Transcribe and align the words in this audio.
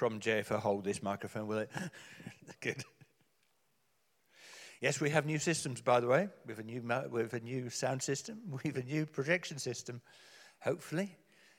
Problem, 0.00 0.18
Jay, 0.18 0.42
I 0.50 0.54
hold 0.54 0.84
this 0.84 1.02
microphone, 1.02 1.46
will 1.46 1.58
it? 1.58 1.70
Good. 2.62 2.82
Yes, 4.80 4.98
we 4.98 5.10
have 5.10 5.26
new 5.26 5.38
systems, 5.38 5.82
by 5.82 6.00
the 6.00 6.06
way. 6.06 6.30
We 6.46 6.52
have 6.52 6.58
a 6.58 6.62
new, 6.62 6.80
we 7.10 7.20
have 7.20 7.34
a 7.34 7.40
new 7.40 7.68
sound 7.68 8.02
system. 8.02 8.38
We 8.64 8.70
have 8.70 8.78
a 8.78 8.82
new 8.82 9.04
projection 9.04 9.58
system. 9.58 10.00
Hopefully, 10.62 11.14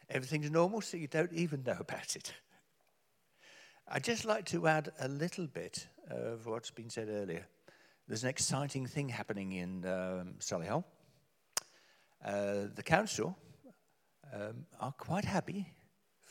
everything's 0.10 0.50
normal, 0.50 0.82
so 0.82 0.98
you 0.98 1.06
don't 1.06 1.32
even 1.34 1.62
know 1.62 1.78
about 1.80 2.16
it. 2.16 2.34
I'd 3.88 4.04
just 4.04 4.26
like 4.26 4.46
to 4.46 4.66
add 4.68 4.92
a 5.00 5.08
little 5.08 5.46
bit 5.46 5.86
of 6.10 6.48
what's 6.48 6.72
been 6.72 6.90
said 6.90 7.10
earlier. 7.10 7.46
There's 8.08 8.24
an 8.24 8.32
exciting 8.32 8.88
thing 8.88 9.10
happening 9.10 9.52
in 9.52 9.86
um, 9.86 10.34
Solihull. 10.40 10.84
Uh, 12.26 12.70
the 12.74 12.84
council 12.84 13.38
um, 14.34 14.66
are 14.80 14.94
quite 14.94 15.26
happy 15.26 15.68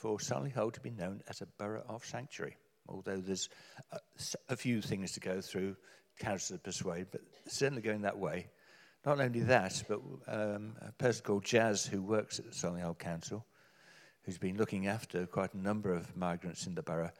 for 0.00 0.16
Solihull 0.16 0.72
to 0.72 0.80
be 0.80 0.90
known 0.90 1.22
as 1.28 1.42
a 1.42 1.46
borough 1.58 1.84
of 1.86 2.04
sanctuary, 2.06 2.56
although 2.88 3.18
there's 3.18 3.50
a, 3.92 3.98
a 4.48 4.56
few 4.56 4.80
things 4.80 5.12
to 5.12 5.20
go 5.20 5.42
through, 5.42 5.76
council 6.18 6.56
to 6.56 6.62
persuade, 6.62 7.08
but 7.12 7.20
certainly 7.46 7.82
going 7.82 8.00
that 8.02 8.18
way. 8.18 8.48
Not 9.04 9.20
only 9.20 9.40
that, 9.40 9.82
but 9.88 10.00
um, 10.26 10.74
a 10.80 10.92
person 10.92 11.22
called 11.24 11.44
Jazz, 11.44 11.84
who 11.84 12.02
works 12.02 12.38
at 12.38 12.46
the 12.46 12.50
Solihull 12.50 12.98
Council, 12.98 13.44
who's 14.24 14.38
been 14.38 14.56
looking 14.56 14.86
after 14.86 15.26
quite 15.26 15.52
a 15.52 15.58
number 15.58 15.92
of 15.92 16.16
migrants 16.16 16.66
in 16.66 16.74
the 16.74 16.82
borough, 16.82 17.12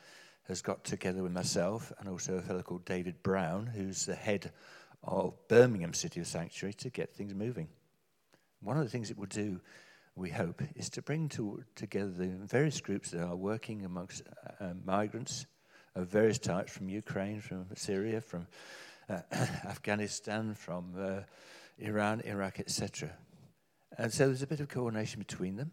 has 0.49 0.63
got 0.63 0.83
together 0.83 1.23
with 1.23 1.33
myself 1.33 1.93
and 1.99 2.09
also 2.09 2.37
a 2.37 2.43
fellow 2.43 2.63
called 2.63 2.87
David 2.87 3.23
Brown, 3.23 3.67
who's 3.67 4.07
the 4.07 4.15
head 4.15 4.53
of 5.05 5.35
Birmingham 5.49 5.93
City 5.93 6.21
of 6.21 6.27
Sanctuary, 6.27 6.73
to 6.75 6.89
get 6.89 7.15
things 7.15 7.35
moving. 7.35 7.69
One 8.63 8.79
of 8.79 8.85
the 8.85 8.91
things 8.91 9.11
it 9.11 9.19
will 9.19 9.27
do, 9.27 9.61
we 10.17 10.31
hope, 10.31 10.63
is 10.75 10.91
to 10.91 11.03
bring 11.03 11.29
to, 11.31 11.63
together 11.75 12.11
the 12.11 12.27
various 12.27 12.81
groups 12.81 13.11
that 13.11 13.23
are 13.23 13.37
working 13.37 13.85
amongst 13.85 14.23
uh, 14.23 14.65
uh 14.65 14.75
migrants 14.85 15.47
of 15.95 16.09
various 16.09 16.39
types 16.39 16.73
from 16.73 16.89
Ukraine, 16.89 17.41
from 17.41 17.67
Syria, 17.75 18.21
from 18.21 18.47
uh, 19.09 19.21
Afghanistan, 19.33 20.55
from 20.55 20.95
uh, 20.99 21.21
Iran, 21.79 22.21
Iraq, 22.25 22.61
etc. 22.61 23.11
And 23.99 24.13
so 24.13 24.27
there's 24.27 24.43
a 24.43 24.47
bit 24.47 24.61
of 24.61 24.69
coordination 24.69 25.19
between 25.19 25.57
them. 25.57 25.73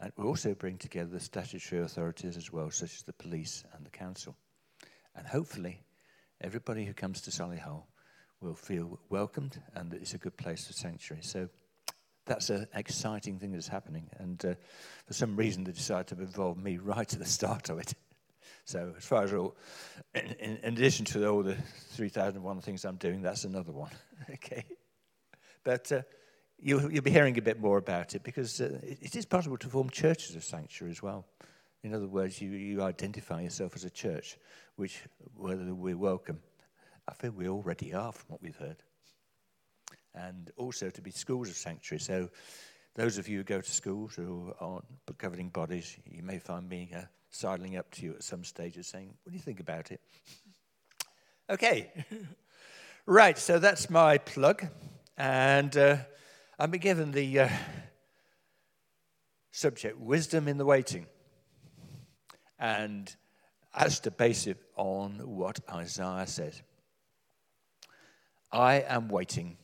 And 0.00 0.12
we 0.16 0.24
also 0.24 0.54
bring 0.54 0.78
together 0.78 1.10
the 1.10 1.20
statutory 1.20 1.82
authorities 1.82 2.36
as 2.36 2.52
well, 2.52 2.70
such 2.70 2.94
as 2.94 3.02
the 3.02 3.12
police 3.12 3.64
and 3.74 3.84
the 3.84 3.90
council. 3.90 4.36
And 5.16 5.26
hopefully, 5.26 5.82
everybody 6.40 6.84
who 6.84 6.92
comes 6.94 7.20
to 7.22 7.30
Solihull 7.30 7.82
will 8.40 8.54
feel 8.54 9.00
welcomed 9.10 9.60
and 9.74 9.90
that 9.90 10.00
it's 10.00 10.14
a 10.14 10.18
good 10.18 10.36
place 10.36 10.66
for 10.66 10.72
sanctuary. 10.72 11.22
So 11.24 11.48
that's 12.28 12.50
an 12.50 12.66
exciting 12.74 13.38
thing 13.38 13.52
that's 13.52 13.68
happening. 13.68 14.08
And 14.18 14.44
uh, 14.44 14.54
for 15.06 15.14
some 15.14 15.34
reason, 15.36 15.64
they 15.64 15.72
decided 15.72 16.16
to 16.16 16.22
involve 16.22 16.58
me 16.58 16.78
right 16.78 17.12
at 17.12 17.18
the 17.18 17.26
start 17.26 17.70
of 17.70 17.78
it. 17.78 17.94
So, 18.64 18.92
as 18.98 19.04
far 19.04 19.24
as 19.24 19.32
all, 19.32 19.56
in, 20.14 20.58
in 20.62 20.74
addition 20.74 21.06
to 21.06 21.26
all 21.26 21.42
the 21.42 21.56
3,001 21.92 22.60
things 22.60 22.84
I'm 22.84 22.96
doing, 22.96 23.22
that's 23.22 23.44
another 23.44 23.72
one. 23.72 23.92
okay. 24.30 24.62
But 25.64 25.90
uh, 25.90 26.02
you'll, 26.58 26.92
you'll, 26.92 27.02
be 27.02 27.10
hearing 27.10 27.38
a 27.38 27.42
bit 27.42 27.58
more 27.58 27.78
about 27.78 28.14
it 28.14 28.22
because 28.22 28.60
uh, 28.60 28.78
it, 28.82 28.98
it 29.00 29.16
is 29.16 29.24
possible 29.24 29.56
to 29.56 29.68
form 29.68 29.88
churches 29.88 30.36
of 30.36 30.44
sanctuary 30.44 30.90
as 30.90 31.02
well. 31.02 31.24
In 31.82 31.94
other 31.94 32.08
words, 32.08 32.42
you, 32.42 32.50
you 32.50 32.82
identify 32.82 33.40
yourself 33.40 33.74
as 33.74 33.84
a 33.84 33.90
church, 33.90 34.36
which, 34.76 35.02
whether 35.34 35.74
we're 35.74 35.96
welcome, 35.96 36.40
I 37.08 37.14
feel 37.14 37.30
we 37.30 37.48
already 37.48 37.94
are 37.94 38.12
from 38.12 38.26
what 38.28 38.42
we've 38.42 38.56
heard. 38.56 38.82
And 40.26 40.50
also 40.56 40.90
to 40.90 41.00
be 41.00 41.10
schools 41.10 41.48
of 41.48 41.56
sanctuary. 41.56 42.00
So, 42.00 42.28
those 42.94 43.18
of 43.18 43.28
you 43.28 43.38
who 43.38 43.44
go 43.44 43.60
to 43.60 43.70
schools 43.70 44.16
who 44.16 44.52
aren't 44.60 44.84
governing 45.18 45.50
bodies, 45.50 45.96
you 46.04 46.22
may 46.22 46.38
find 46.38 46.68
me 46.68 46.90
uh, 46.94 47.02
sidling 47.30 47.76
up 47.76 47.90
to 47.92 48.02
you 48.02 48.14
at 48.14 48.24
some 48.24 48.42
stages 48.42 48.88
saying, 48.88 49.14
What 49.22 49.30
do 49.30 49.36
you 49.36 49.42
think 49.42 49.60
about 49.60 49.92
it? 49.92 50.00
okay. 51.50 51.92
right, 53.06 53.38
so 53.38 53.58
that's 53.58 53.88
my 53.88 54.18
plug. 54.18 54.66
And. 55.16 55.76
Uh, 55.76 55.96
I've 56.60 56.72
been 56.72 56.80
given 56.80 57.12
the 57.12 57.38
uh, 57.38 57.48
subject 59.52 59.96
wisdom 59.96 60.48
in 60.48 60.58
the 60.58 60.64
waiting. 60.64 61.06
And 62.58 63.14
as 63.72 64.00
to 64.00 64.10
base 64.10 64.48
it 64.48 64.58
on 64.74 65.20
what 65.24 65.60
Isaiah 65.70 66.26
says. 66.26 66.60
I 68.50 68.80
am 68.80 69.08
waiting. 69.08 69.56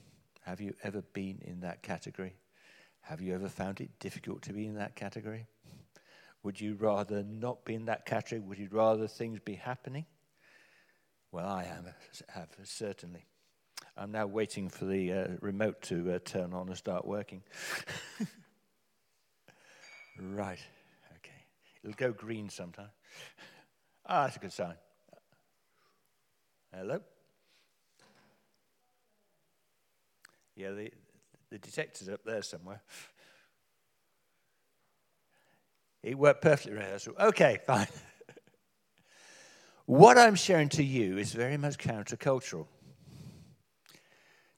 Have 0.44 0.60
you 0.60 0.74
ever 0.82 1.00
been 1.00 1.38
in 1.42 1.60
that 1.60 1.82
category? 1.82 2.36
Have 3.00 3.20
you 3.20 3.34
ever 3.34 3.48
found 3.48 3.80
it 3.80 3.98
difficult 3.98 4.42
to 4.42 4.52
be 4.52 4.66
in 4.66 4.74
that 4.74 4.94
category? 4.94 5.46
Would 6.42 6.60
you 6.60 6.74
rather 6.74 7.22
not 7.22 7.64
be 7.64 7.74
in 7.74 7.86
that 7.86 8.04
category? 8.04 8.40
Would 8.40 8.58
you 8.58 8.68
rather 8.70 9.08
things 9.08 9.40
be 9.40 9.54
happening? 9.54 10.04
Well, 11.32 11.48
I 11.48 11.64
am, 11.64 11.86
have, 12.28 12.48
certainly. 12.64 13.24
I'm 13.96 14.12
now 14.12 14.26
waiting 14.26 14.68
for 14.68 14.84
the 14.84 15.12
uh, 15.12 15.26
remote 15.40 15.80
to 15.82 16.12
uh, 16.12 16.18
turn 16.24 16.52
on 16.52 16.68
and 16.68 16.76
start 16.76 17.06
working. 17.06 17.42
right. 20.20 20.60
Okay. 21.16 21.44
It'll 21.82 21.96
go 21.96 22.12
green 22.12 22.50
sometime. 22.50 22.90
Ah, 24.06 24.24
that's 24.24 24.36
a 24.36 24.40
good 24.40 24.52
sign. 24.52 24.74
Hello? 26.72 27.00
Yeah, 30.56 30.70
the, 30.70 30.90
the 31.50 31.58
detector's 31.58 32.08
up 32.08 32.24
there 32.24 32.42
somewhere. 32.42 32.80
It 36.02 36.18
worked 36.18 36.42
perfectly 36.42 36.74
rehearsal. 36.74 37.14
Okay, 37.18 37.58
fine. 37.66 37.88
what 39.86 40.18
I'm 40.18 40.34
sharing 40.34 40.68
to 40.70 40.84
you 40.84 41.18
is 41.18 41.32
very 41.32 41.56
much 41.56 41.78
countercultural. 41.78 42.66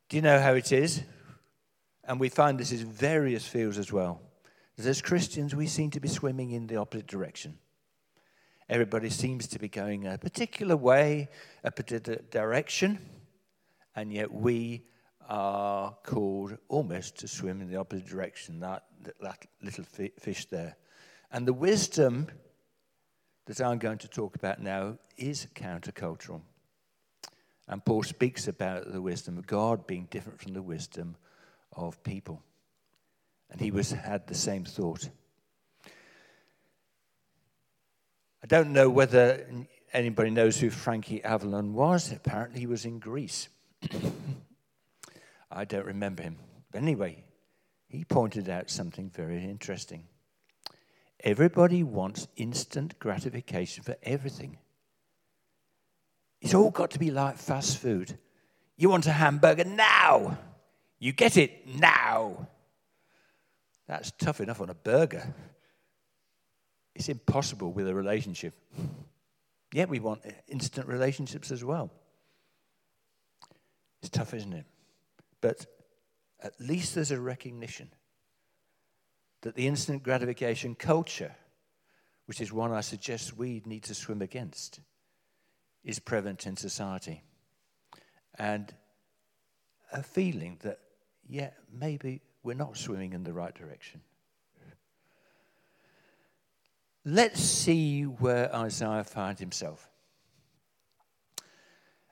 Do 0.09 0.17
you 0.17 0.23
know 0.23 0.41
how 0.41 0.55
it 0.55 0.71
is? 0.73 1.03
And 2.05 2.21
we 2.21 2.29
find 2.29 2.59
this 2.59 2.73
in 2.73 2.87
various 2.87 3.47
fields 3.47 3.79
as 3.79 3.93
well. 3.93 4.21
As 4.79 5.01
Christians, 5.01 5.55
we 5.55 5.67
seem 5.67 5.91
to 5.93 6.01
be 6.01 6.09
swimming 6.09 6.51
in 6.51 6.67
the 6.67 6.77
opposite 6.77 7.07
direction. 7.07 7.59
Everybody 8.69 9.11
seems 9.11 9.47
to 9.49 9.59
be 9.59 9.69
going 9.69 10.07
a 10.07 10.19
particular 10.19 10.77
way, 10.77 11.29
a 11.65 11.71
particular 11.71 12.21
direction, 12.31 12.99
and 13.95 14.13
yet 14.13 14.33
we 14.33 14.85
are 15.29 15.97
called 16.03 16.57
almost 16.69 17.19
to 17.19 17.29
swim 17.29 17.61
in 17.61 17.69
the 17.69 17.77
opposite 17.77 18.07
direction, 18.07 18.61
that, 18.61 18.85
that 19.21 19.47
little 19.63 19.85
fish 19.85 20.47
there. 20.47 20.77
And 21.31 21.47
the 21.47 21.53
wisdom 21.53 22.29
that 23.47 23.61
I'm 23.61 23.79
going 23.79 23.99
to 23.99 24.09
talk 24.09 24.37
about 24.37 24.61
now 24.61 24.99
is 25.17 25.47
countercultural. 25.55 26.41
And 27.69 27.85
Paul 27.85 28.03
speaks 28.03 28.47
about 28.47 28.93
the 28.93 29.03
wisdom 29.03 29.39
of 29.39 29.47
God 29.47 29.87
being 29.87 30.07
different 30.11 30.41
from 30.41 30.53
the 30.53 30.63
wisdom 30.63 31.17
of 31.73 32.03
people. 32.05 32.43
And 33.51 33.61
he 33.61 33.71
was, 33.71 33.91
had 33.91 34.27
the 34.27 34.35
same 34.35 34.65
thought. 34.65 35.09
I 38.43 38.47
don't 38.47 38.73
know 38.73 38.89
whether 38.89 39.47
anybody 39.93 40.31
knows 40.31 40.59
who 40.59 40.71
Frankie 40.71 41.25
Avalon 41.25 41.75
was. 41.75 42.13
Apparently, 42.13 42.61
he 42.61 42.67
was 42.67 42.85
in 42.85 42.99
Grease. 42.99 43.49
I 45.51 45.65
don't 45.65 45.87
remember 45.87 46.23
him. 46.23 46.37
But 46.73 46.83
anyway, 46.83 47.25
he 47.89 48.05
pointed 48.05 48.49
out 48.49 48.71
something 48.71 49.11
very 49.11 49.45
interesting. 49.45 50.05
Everybody 51.21 51.83
wants 51.83 52.29
instant 52.37 52.99
gratification 52.99 53.83
for 53.83 53.97
everything. 54.03 54.59
It's 56.41 56.55
all 56.55 56.71
got 56.71 56.91
to 56.93 56.99
be 56.99 57.11
like 57.11 57.39
fast 57.39 57.79
food. 57.79 58.19
You 58.77 58.91
want 58.91 59.07
a 59.07 59.13
hamburger 59.13 59.65
now. 59.65 60.39
You 60.99 61.13
get 61.13 61.37
it 61.37 61.67
now. 61.67 62.49
That's 63.87 64.13
tough 64.13 64.41
enough 64.41 64.61
on 64.61 64.71
a 64.71 64.75
burger. 64.75 65.35
It's 66.95 67.09
impossible 67.09 67.73
with 67.73 67.89
a 67.89 67.95
relationship. 67.95 68.55
Yet 69.73 69.89
we 69.89 70.01
want 70.01 70.23
instant 70.49 70.89
relationships 70.89 71.51
as 71.51 71.65
well. 71.65 71.91
It's 74.01 74.11
tough, 74.11 74.35
isn't 74.35 74.53
it? 74.53 74.65
But 75.47 75.65
at 76.43 76.55
least 76.59 76.97
there's 76.97 77.13
a 77.13 77.21
recognition 77.21 77.91
that 79.43 79.55
the 79.55 79.69
instant 79.69 80.03
gratification 80.03 80.75
culture, 80.75 81.37
which 82.25 82.41
is 82.41 82.53
one 82.53 82.73
I 82.73 82.81
suggest 82.81 83.39
we 83.39 83.63
need 83.65 83.85
to 83.85 83.95
swim 83.95 84.23
against, 84.23 84.81
is 85.85 86.01
prevalent 86.01 86.49
in 86.49 86.57
society. 86.57 87.23
And 88.37 88.75
a 89.93 90.03
feeling 90.03 90.59
that, 90.63 90.81
yeah, 91.29 91.51
maybe 91.73 92.23
we're 92.43 92.55
not 92.55 92.77
swimming 92.77 93.13
in 93.13 93.23
the 93.23 93.33
right 93.33 93.55
direction. 93.55 94.01
Let's 97.05 97.41
see 97.41 98.03
where 98.03 98.53
Isaiah 98.53 99.05
finds 99.05 99.39
himself. 99.39 99.89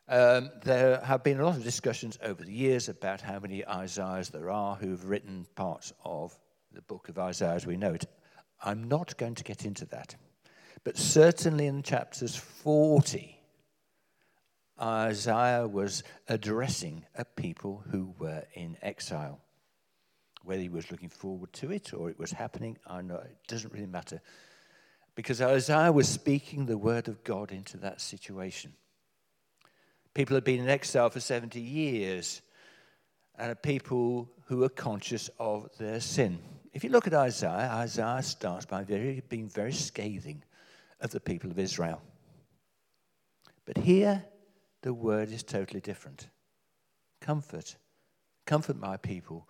Um, 0.06 0.50
there 0.62 1.00
have 1.00 1.24
been 1.24 1.40
a 1.40 1.44
lot 1.44 1.56
of 1.56 1.64
discussions 1.64 2.18
over 2.22 2.44
the 2.44 2.52
years 2.52 2.90
about 2.90 3.22
how 3.22 3.38
many 3.38 3.66
Isaiahs 3.66 4.28
there 4.28 4.50
are 4.50 4.76
who've 4.76 5.02
written 5.04 5.46
parts 5.54 5.94
of 6.04 6.38
the 6.72 6.82
book 6.82 7.08
of 7.08 7.18
Isaiah 7.18 7.54
as 7.54 7.66
we 7.66 7.78
know 7.78 7.94
it. 7.94 8.04
I'm 8.62 8.84
not 8.84 9.16
going 9.16 9.34
to 9.36 9.44
get 9.44 9.64
into 9.64 9.86
that. 9.86 10.14
But 10.82 10.98
certainly 10.98 11.66
in 11.66 11.82
chapters 11.82 12.36
40, 12.36 13.40
Isaiah 14.80 15.66
was 15.66 16.02
addressing 16.28 17.06
a 17.14 17.24
people 17.24 17.82
who 17.90 18.14
were 18.18 18.44
in 18.52 18.76
exile. 18.82 19.40
Whether 20.42 20.62
he 20.62 20.68
was 20.68 20.90
looking 20.90 21.08
forward 21.08 21.54
to 21.54 21.72
it 21.72 21.94
or 21.94 22.10
it 22.10 22.18
was 22.18 22.32
happening, 22.32 22.76
I 22.86 23.00
know 23.00 23.16
it 23.16 23.38
doesn't 23.48 23.72
really 23.72 23.86
matter. 23.86 24.20
Because 25.14 25.40
Isaiah 25.40 25.92
was 25.92 26.08
speaking 26.08 26.66
the 26.66 26.76
word 26.76 27.08
of 27.08 27.24
God 27.24 27.52
into 27.52 27.78
that 27.78 28.02
situation. 28.02 28.74
People 30.14 30.36
had 30.36 30.44
been 30.44 30.60
in 30.60 30.68
exile 30.68 31.10
for 31.10 31.20
70 31.20 31.60
years 31.60 32.40
and 33.36 33.50
are 33.50 33.56
people 33.56 34.30
who 34.46 34.62
are 34.62 34.68
conscious 34.68 35.28
of 35.38 35.68
their 35.78 36.00
sin. 36.00 36.38
If 36.72 36.84
you 36.84 36.90
look 36.90 37.06
at 37.06 37.14
Isaiah, 37.14 37.70
Isaiah 37.72 38.22
starts 38.22 38.66
by 38.66 38.84
very, 38.84 39.22
being 39.28 39.48
very 39.48 39.72
scathing 39.72 40.42
of 41.00 41.10
the 41.10 41.20
people 41.20 41.50
of 41.50 41.58
Israel. 41.58 42.00
But 43.64 43.78
here, 43.78 44.24
the 44.82 44.94
word 44.94 45.30
is 45.30 45.42
totally 45.42 45.80
different. 45.80 46.28
Comfort. 47.20 47.76
Comfort 48.46 48.76
my 48.76 48.96
people. 48.96 49.48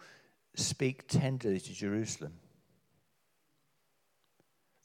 Speak 0.54 1.08
tenderly 1.08 1.60
to 1.60 1.72
Jerusalem. 1.72 2.34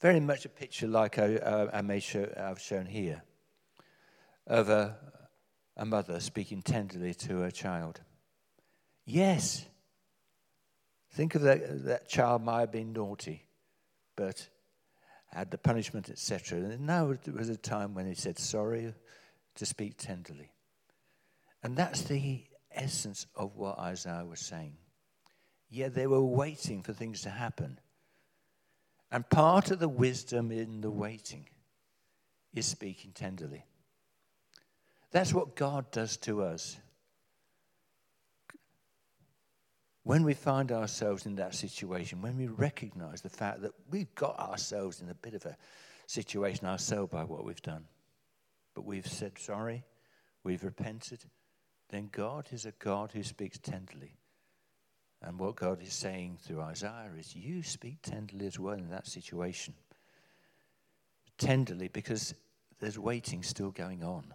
Very 0.00 0.20
much 0.20 0.44
a 0.44 0.48
picture 0.48 0.88
like 0.88 1.18
I, 1.18 1.36
uh, 1.36 1.70
I 1.72 1.82
may 1.82 2.00
show, 2.00 2.28
I've 2.36 2.60
shown 2.60 2.86
here 2.86 3.22
of 4.46 4.68
a, 4.68 4.96
a 5.80 5.84
mother 5.86 6.20
speaking 6.20 6.60
tenderly 6.60 7.14
to 7.14 7.38
her 7.38 7.50
child. 7.50 8.02
Yes, 9.06 9.64
think 11.14 11.34
of 11.34 11.40
that, 11.42 11.86
that 11.86 12.06
child 12.06 12.42
might 12.42 12.60
have 12.60 12.70
been 12.70 12.92
naughty, 12.92 13.46
but 14.14 14.46
had 15.32 15.50
the 15.50 15.56
punishment, 15.56 16.10
etc. 16.10 16.58
And 16.58 16.86
now 16.86 17.10
it 17.10 17.32
was 17.32 17.48
a 17.48 17.56
time 17.56 17.94
when 17.94 18.06
he 18.06 18.14
said 18.14 18.38
sorry 18.38 18.92
to 19.54 19.66
speak 19.66 19.94
tenderly. 19.96 20.52
And 21.62 21.74
that's 21.78 22.02
the 22.02 22.44
essence 22.72 23.26
of 23.34 23.56
what 23.56 23.78
Isaiah 23.78 24.26
was 24.26 24.40
saying. 24.40 24.76
Yeah, 25.70 25.88
they 25.88 26.06
were 26.06 26.22
waiting 26.22 26.82
for 26.82 26.92
things 26.92 27.22
to 27.22 27.30
happen. 27.30 27.80
And 29.10 29.26
part 29.30 29.70
of 29.70 29.78
the 29.78 29.88
wisdom 29.88 30.52
in 30.52 30.82
the 30.82 30.90
waiting 30.90 31.46
is 32.52 32.66
speaking 32.66 33.12
tenderly. 33.12 33.64
That's 35.10 35.34
what 35.34 35.56
God 35.56 35.90
does 35.90 36.16
to 36.18 36.42
us. 36.42 36.78
When 40.02 40.22
we 40.22 40.34
find 40.34 40.72
ourselves 40.72 41.26
in 41.26 41.36
that 41.36 41.54
situation, 41.54 42.22
when 42.22 42.36
we 42.36 42.46
recognize 42.46 43.20
the 43.20 43.28
fact 43.28 43.62
that 43.62 43.72
we've 43.90 44.14
got 44.14 44.38
ourselves 44.38 45.00
in 45.00 45.08
a 45.08 45.14
bit 45.14 45.34
of 45.34 45.44
a 45.44 45.56
situation 46.06 46.66
ourselves 46.66 47.12
by 47.12 47.24
what 47.24 47.44
we've 47.44 47.62
done, 47.62 47.84
but 48.74 48.84
we've 48.84 49.06
said 49.06 49.38
sorry, 49.38 49.84
we've 50.42 50.64
repented, 50.64 51.24
then 51.90 52.08
God 52.10 52.48
is 52.52 52.66
a 52.66 52.72
God 52.72 53.10
who 53.12 53.22
speaks 53.22 53.58
tenderly. 53.58 54.16
And 55.22 55.38
what 55.38 55.56
God 55.56 55.82
is 55.82 55.92
saying 55.92 56.38
through 56.40 56.62
Isaiah 56.62 57.10
is, 57.18 57.36
You 57.36 57.62
speak 57.62 57.98
tenderly 58.02 58.46
as 58.46 58.58
well 58.58 58.78
in 58.78 58.88
that 58.88 59.06
situation. 59.06 59.74
Tenderly, 61.36 61.88
because 61.88 62.34
there's 62.80 62.98
waiting 62.98 63.42
still 63.42 63.70
going 63.70 64.02
on. 64.02 64.32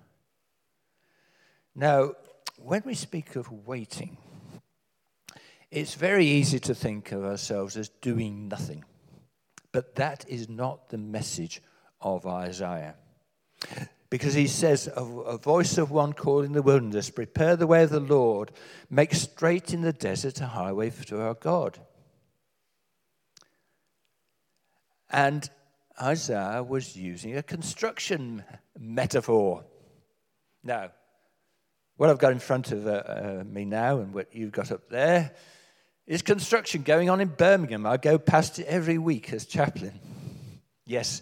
Now, 1.76 2.14
when 2.58 2.84
we 2.86 2.94
speak 2.94 3.36
of 3.36 3.52
waiting, 3.68 4.18
it's 5.70 5.96
very 5.96 6.26
easy 6.26 6.60
to 6.62 6.74
think 6.74 7.12
of 7.12 7.26
ourselves 7.26 7.76
as 7.76 7.90
doing 7.90 8.48
nothing. 8.48 8.86
But 9.74 9.96
that 9.96 10.24
is 10.30 10.48
not 10.48 10.88
the 10.88 10.98
message 10.98 11.62
of 12.00 12.26
Isaiah. 12.26 12.96
Because 14.10 14.34
he 14.34 14.48
says, 14.48 14.88
a, 14.96 15.38
voice 15.38 15.78
of 15.78 15.92
one 15.92 16.14
calling 16.14 16.54
the 16.54 16.62
wilderness, 16.62 17.10
prepare 17.10 17.58
the 17.58 17.68
way 17.68 17.84
of 17.84 17.90
the 17.90 18.00
Lord, 18.00 18.52
make 18.90 19.14
straight 19.14 19.74
in 19.74 19.82
the 19.82 19.92
desert 19.92 20.40
a 20.40 20.46
highway 20.46 20.92
to 20.92 21.20
our 21.20 21.34
God. 21.34 21.80
And 25.10 25.50
Isaiah 26.02 26.64
was 26.64 26.96
using 26.96 27.36
a 27.36 27.44
construction 27.44 28.46
metaphor. 28.80 29.66
Now, 30.64 30.92
what 31.98 32.10
I've 32.10 32.18
got 32.18 32.32
in 32.32 32.40
front 32.40 32.72
of 32.72 32.88
uh, 32.88 32.90
uh, 32.90 33.44
me 33.46 33.66
now 33.66 34.00
and 34.00 34.14
what 34.14 34.34
you've 34.34 34.52
got 34.52 34.72
up 34.72 34.90
there 34.90 35.32
is 36.06 36.22
construction 36.22 36.84
going 36.84 37.10
on 37.10 37.22
in 37.22 37.30
Birmingham. 37.30 37.86
I 37.86 37.98
go 37.98 38.18
past 38.18 38.60
it 38.60 38.68
every 38.68 38.98
week 38.98 39.32
as 39.34 39.46
chaplain. 39.46 40.00
Yes, 40.86 41.22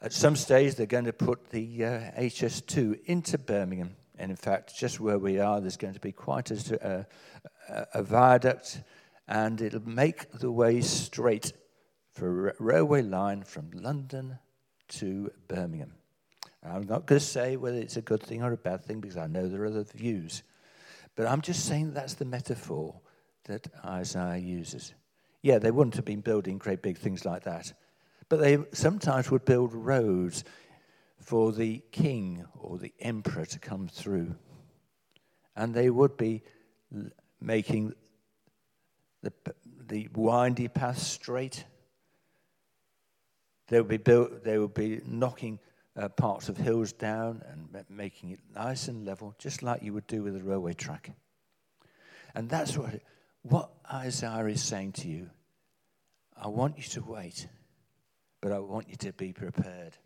at 0.00 0.12
some 0.12 0.36
stage 0.36 0.76
they're 0.76 0.86
going 0.86 1.04
to 1.04 1.12
put 1.12 1.50
the 1.50 1.84
uh, 1.84 1.88
HS2 2.18 3.04
into 3.04 3.36
Birmingham. 3.36 3.96
And 4.16 4.30
in 4.30 4.36
fact, 4.36 4.76
just 4.76 5.00
where 5.00 5.18
we 5.18 5.38
are, 5.38 5.60
there's 5.60 5.76
going 5.76 5.94
to 5.94 6.00
be 6.00 6.12
quite 6.12 6.50
a, 6.50 7.06
a, 7.68 7.86
a 7.94 8.02
viaduct, 8.02 8.80
and 9.28 9.60
it'll 9.60 9.88
make 9.88 10.32
the 10.32 10.50
way 10.50 10.80
straight 10.80 11.52
for 12.10 12.48
a 12.48 12.54
railway 12.58 13.02
line 13.02 13.44
from 13.44 13.70
London 13.72 14.38
to 14.88 15.30
Birmingham. 15.46 15.92
I'm 16.62 16.86
not 16.86 17.06
going 17.06 17.20
to 17.20 17.24
say 17.24 17.56
whether 17.56 17.78
it's 17.78 17.96
a 17.96 18.02
good 18.02 18.22
thing 18.22 18.42
or 18.42 18.52
a 18.52 18.56
bad 18.56 18.84
thing 18.84 19.00
because 19.00 19.16
I 19.16 19.26
know 19.26 19.48
there 19.48 19.62
are 19.62 19.66
other 19.66 19.84
views. 19.84 20.42
But 21.14 21.26
I'm 21.26 21.40
just 21.40 21.66
saying 21.66 21.94
that's 21.94 22.14
the 22.14 22.24
metaphor 22.24 23.00
that 23.44 23.66
Isaiah 23.84 24.38
uses. 24.38 24.94
Yeah, 25.42 25.58
they 25.58 25.70
wouldn't 25.70 25.96
have 25.96 26.04
been 26.04 26.20
building 26.20 26.58
great 26.58 26.82
big 26.82 26.98
things 26.98 27.24
like 27.24 27.44
that, 27.44 27.72
but 28.28 28.40
they 28.40 28.58
sometimes 28.72 29.30
would 29.30 29.44
build 29.44 29.72
roads 29.72 30.44
for 31.20 31.52
the 31.52 31.82
king 31.92 32.44
or 32.58 32.78
the 32.78 32.92
emperor 33.00 33.44
to 33.46 33.58
come 33.58 33.88
through. 33.88 34.34
And 35.56 35.74
they 35.74 35.90
would 35.90 36.16
be 36.16 36.42
making 37.40 37.94
the, 39.22 39.32
the 39.86 40.08
windy 40.14 40.68
path 40.68 40.98
straight. 40.98 41.64
They 43.68 43.80
would 43.80 43.88
be 43.88 43.96
built, 43.96 44.44
they 44.44 44.58
would 44.58 44.74
be 44.74 45.00
knocking 45.06 45.58
uh, 45.98 46.08
parts 46.08 46.48
of 46.48 46.56
hills 46.56 46.92
down 46.92 47.42
and 47.50 47.84
making 47.90 48.30
it 48.30 48.40
nice 48.54 48.88
and 48.88 49.04
level, 49.04 49.34
just 49.38 49.62
like 49.62 49.82
you 49.82 49.92
would 49.92 50.06
do 50.06 50.22
with 50.22 50.36
a 50.36 50.42
railway 50.42 50.72
track. 50.72 51.10
And 52.34 52.48
that's 52.48 52.76
what 52.76 53.00
what 53.42 53.70
Isaiah 53.92 54.46
is 54.46 54.62
saying 54.62 54.92
to 54.92 55.08
you, 55.08 55.30
I 56.36 56.48
want 56.48 56.76
you 56.76 56.84
to 56.84 57.02
wait, 57.02 57.48
but 58.40 58.52
I 58.52 58.58
want 58.58 58.88
you 58.88 58.96
to 58.96 59.12
be 59.12 59.32
prepared. 59.32 59.96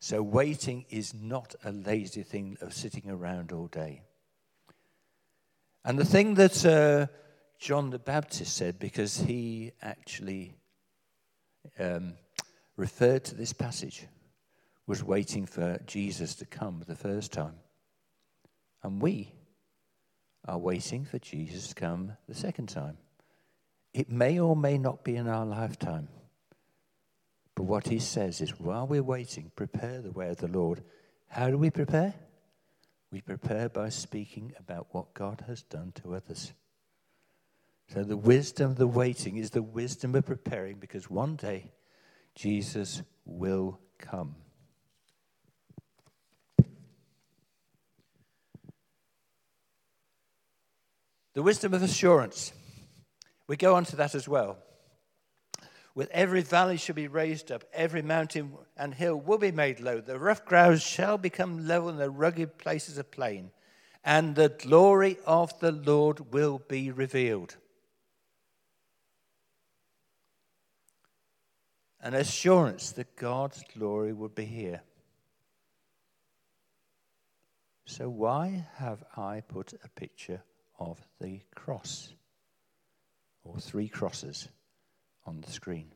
So, 0.00 0.22
waiting 0.22 0.86
is 0.88 1.14
not 1.14 1.54
a 1.64 1.72
lazy 1.72 2.22
thing 2.22 2.56
of 2.60 2.74
sitting 2.74 3.08
around 3.08 3.52
all 3.52 3.66
day. 3.66 4.02
And 5.84 5.98
the 5.98 6.04
thing 6.04 6.34
that 6.34 6.64
uh, 6.64 7.06
John 7.58 7.90
the 7.90 7.98
Baptist 7.98 8.56
said, 8.56 8.78
because 8.78 9.18
he 9.18 9.72
actually 9.82 10.54
um, 11.78 12.14
referred 12.76 13.24
to 13.24 13.34
this 13.34 13.52
passage, 13.52 14.06
was 14.90 15.04
waiting 15.04 15.46
for 15.46 15.78
Jesus 15.86 16.34
to 16.34 16.44
come 16.44 16.82
the 16.84 16.96
first 16.96 17.32
time. 17.32 17.54
And 18.82 19.00
we 19.00 19.32
are 20.48 20.58
waiting 20.58 21.04
for 21.04 21.20
Jesus 21.20 21.68
to 21.68 21.76
come 21.76 22.16
the 22.26 22.34
second 22.34 22.70
time. 22.70 22.96
It 23.94 24.10
may 24.10 24.40
or 24.40 24.56
may 24.56 24.78
not 24.78 25.04
be 25.04 25.14
in 25.14 25.28
our 25.28 25.46
lifetime. 25.46 26.08
But 27.54 27.66
what 27.66 27.86
he 27.86 28.00
says 28.00 28.40
is 28.40 28.58
while 28.58 28.88
we're 28.88 29.04
waiting, 29.04 29.52
prepare 29.54 30.00
the 30.00 30.10
way 30.10 30.30
of 30.30 30.38
the 30.38 30.48
Lord. 30.48 30.82
How 31.28 31.50
do 31.50 31.56
we 31.56 31.70
prepare? 31.70 32.12
We 33.12 33.20
prepare 33.20 33.68
by 33.68 33.90
speaking 33.90 34.54
about 34.58 34.88
what 34.90 35.14
God 35.14 35.44
has 35.46 35.62
done 35.62 35.92
to 36.02 36.16
others. 36.16 36.52
So 37.94 38.02
the 38.02 38.16
wisdom 38.16 38.72
of 38.72 38.76
the 38.76 38.88
waiting 38.88 39.36
is 39.36 39.50
the 39.50 39.62
wisdom 39.62 40.16
of 40.16 40.26
preparing 40.26 40.78
because 40.78 41.08
one 41.08 41.36
day 41.36 41.70
Jesus 42.34 43.02
will 43.24 43.78
come. 43.96 44.34
The 51.34 51.42
wisdom 51.42 51.74
of 51.74 51.82
assurance. 51.82 52.52
We 53.46 53.56
go 53.56 53.74
on 53.74 53.84
to 53.86 53.96
that 53.96 54.14
as 54.14 54.28
well. 54.28 54.58
With 55.94 56.10
every 56.10 56.42
valley 56.42 56.76
shall 56.76 56.94
be 56.94 57.08
raised 57.08 57.50
up, 57.50 57.64
every 57.72 58.02
mountain 58.02 58.52
and 58.76 58.94
hill 58.94 59.16
will 59.16 59.38
be 59.38 59.52
made 59.52 59.80
low. 59.80 60.00
The 60.00 60.18
rough 60.18 60.44
grounds 60.44 60.82
shall 60.82 61.18
become 61.18 61.66
level, 61.66 61.88
and 61.88 61.98
the 61.98 62.10
rugged 62.10 62.58
places 62.58 62.96
a 62.96 63.04
plain. 63.04 63.50
And 64.04 64.34
the 64.34 64.48
glory 64.48 65.18
of 65.26 65.58
the 65.60 65.72
Lord 65.72 66.32
will 66.32 66.62
be 66.68 66.90
revealed. 66.90 67.56
An 72.00 72.14
assurance 72.14 72.92
that 72.92 73.16
God's 73.16 73.62
glory 73.76 74.12
would 74.12 74.34
be 74.34 74.46
here. 74.46 74.82
So, 77.84 78.08
why 78.08 78.66
have 78.76 79.02
I 79.16 79.42
put 79.46 79.74
a 79.84 79.88
picture 79.88 80.42
of 80.80 80.98
the 81.20 81.40
cross, 81.54 82.14
or 83.44 83.58
three 83.58 83.88
crosses 83.88 84.48
on 85.26 85.40
the 85.42 85.50
screen. 85.50 85.92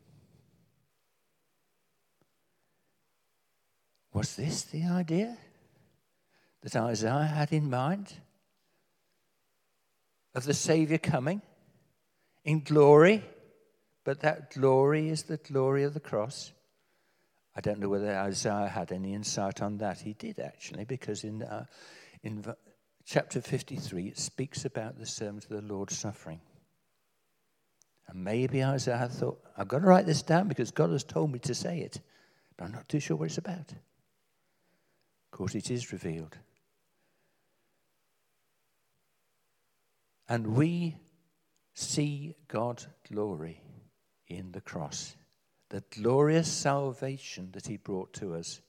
Was 4.13 4.37
this 4.37 4.63
the 4.63 4.85
idea 4.85 5.37
that 6.63 6.77
Isaiah 6.77 7.25
had 7.25 7.53
in 7.53 7.69
mind? 7.69 8.13
Of 10.37 10.45
the 10.45 10.55
Savior 10.55 10.99
coming 10.99 11.43
in 12.45 12.61
glory, 12.61 13.25
but 14.05 14.21
that 14.21 14.53
glory 14.53 15.09
is 15.09 15.23
the 15.25 15.37
glory 15.37 15.85
of 15.85 15.95
the 15.95 16.01
cross. 16.01 16.53
I 17.57 17.61
don't 17.61 17.79
know 17.79 17.89
whether 17.89 18.13
Isaiah 18.17 18.69
had 18.69 18.91
any 18.91 19.15
insight 19.15 19.63
on 19.63 19.79
that. 19.79 20.01
He 20.01 20.13
did 20.13 20.41
actually, 20.41 20.85
because 20.85 21.23
in, 21.23 21.43
uh, 21.43 21.67
in 22.23 22.45
chapter 23.05 23.41
53 23.41 24.09
it 24.09 24.19
speaks 24.19 24.65
about 24.65 24.99
the 24.99 25.07
servant 25.07 25.45
of 25.45 25.51
the 25.51 25.63
Lord 25.63 25.91
suffering. 25.91 26.41
And 28.09 28.23
maybe 28.23 28.63
Isaiah 28.63 29.09
thought, 29.09 29.41
I've 29.57 29.69
got 29.69 29.81
to 29.81 29.87
write 29.87 30.07
this 30.07 30.23
down 30.23 30.49
because 30.49 30.71
God 30.71 30.91
has 30.91 31.05
told 31.05 31.33
me 31.33 31.39
to 31.41 31.55
say 31.55 31.81
it, 31.81 32.01
but 32.57 32.65
I'm 32.65 32.73
not 32.73 32.89
too 32.89 33.01
sure 33.01 33.17
what 33.17 33.27
it's 33.27 33.39
about. 33.39 33.73
Of 33.73 35.31
course, 35.31 35.55
it 35.55 35.71
is 35.71 35.93
revealed. 35.93 36.37
And 40.29 40.55
we 40.55 40.97
see 41.75 42.37
God's 42.49 42.87
glory 43.11 43.61
in 44.29 44.53
the 44.53 44.61
cross, 44.61 45.17
the 45.71 45.83
glorious 45.91 46.51
salvation 46.51 47.51
that 47.53 47.67
He 47.67 47.77
brought 47.77 48.13
to 48.15 48.35
us. 48.35 48.61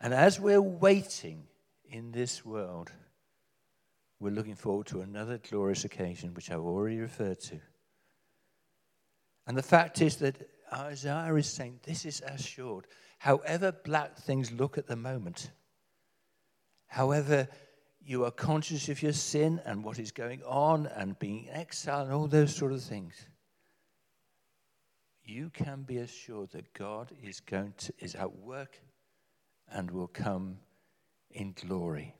And 0.00 0.14
as 0.14 0.40
we're 0.40 0.62
waiting 0.62 1.44
in 1.90 2.12
this 2.12 2.44
world, 2.44 2.92
we're 4.18 4.30
looking 4.30 4.54
forward 4.54 4.86
to 4.88 5.00
another 5.00 5.38
glorious 5.38 5.84
occasion, 5.84 6.34
which 6.34 6.50
I've 6.50 6.60
already 6.60 6.98
referred 6.98 7.40
to. 7.40 7.60
And 9.46 9.56
the 9.56 9.62
fact 9.62 10.00
is 10.00 10.16
that 10.16 10.36
Isaiah 10.72 11.34
is 11.34 11.46
saying 11.46 11.80
this 11.82 12.04
is 12.04 12.20
assured. 12.20 12.86
However 13.18 13.72
black 13.72 14.16
things 14.16 14.52
look 14.52 14.78
at 14.78 14.86
the 14.86 14.96
moment, 14.96 15.50
however 16.86 17.48
you 18.02 18.24
are 18.24 18.30
conscious 18.30 18.88
of 18.88 19.02
your 19.02 19.12
sin 19.12 19.60
and 19.64 19.84
what 19.84 19.98
is 19.98 20.12
going 20.12 20.42
on 20.44 20.86
and 20.86 21.18
being 21.18 21.46
in 21.46 21.54
exile 21.54 22.04
and 22.04 22.12
all 22.12 22.28
those 22.28 22.54
sort 22.54 22.72
of 22.72 22.82
things, 22.82 23.14
you 25.24 25.50
can 25.50 25.82
be 25.82 25.98
assured 25.98 26.50
that 26.52 26.72
God 26.74 27.12
is 27.22 27.40
going 27.40 27.74
to 27.78 27.92
is 27.98 28.14
at 28.14 28.36
work 28.36 28.80
and 29.72 29.90
will 29.90 30.08
come 30.08 30.58
in 31.30 31.52
glory. 31.52 32.14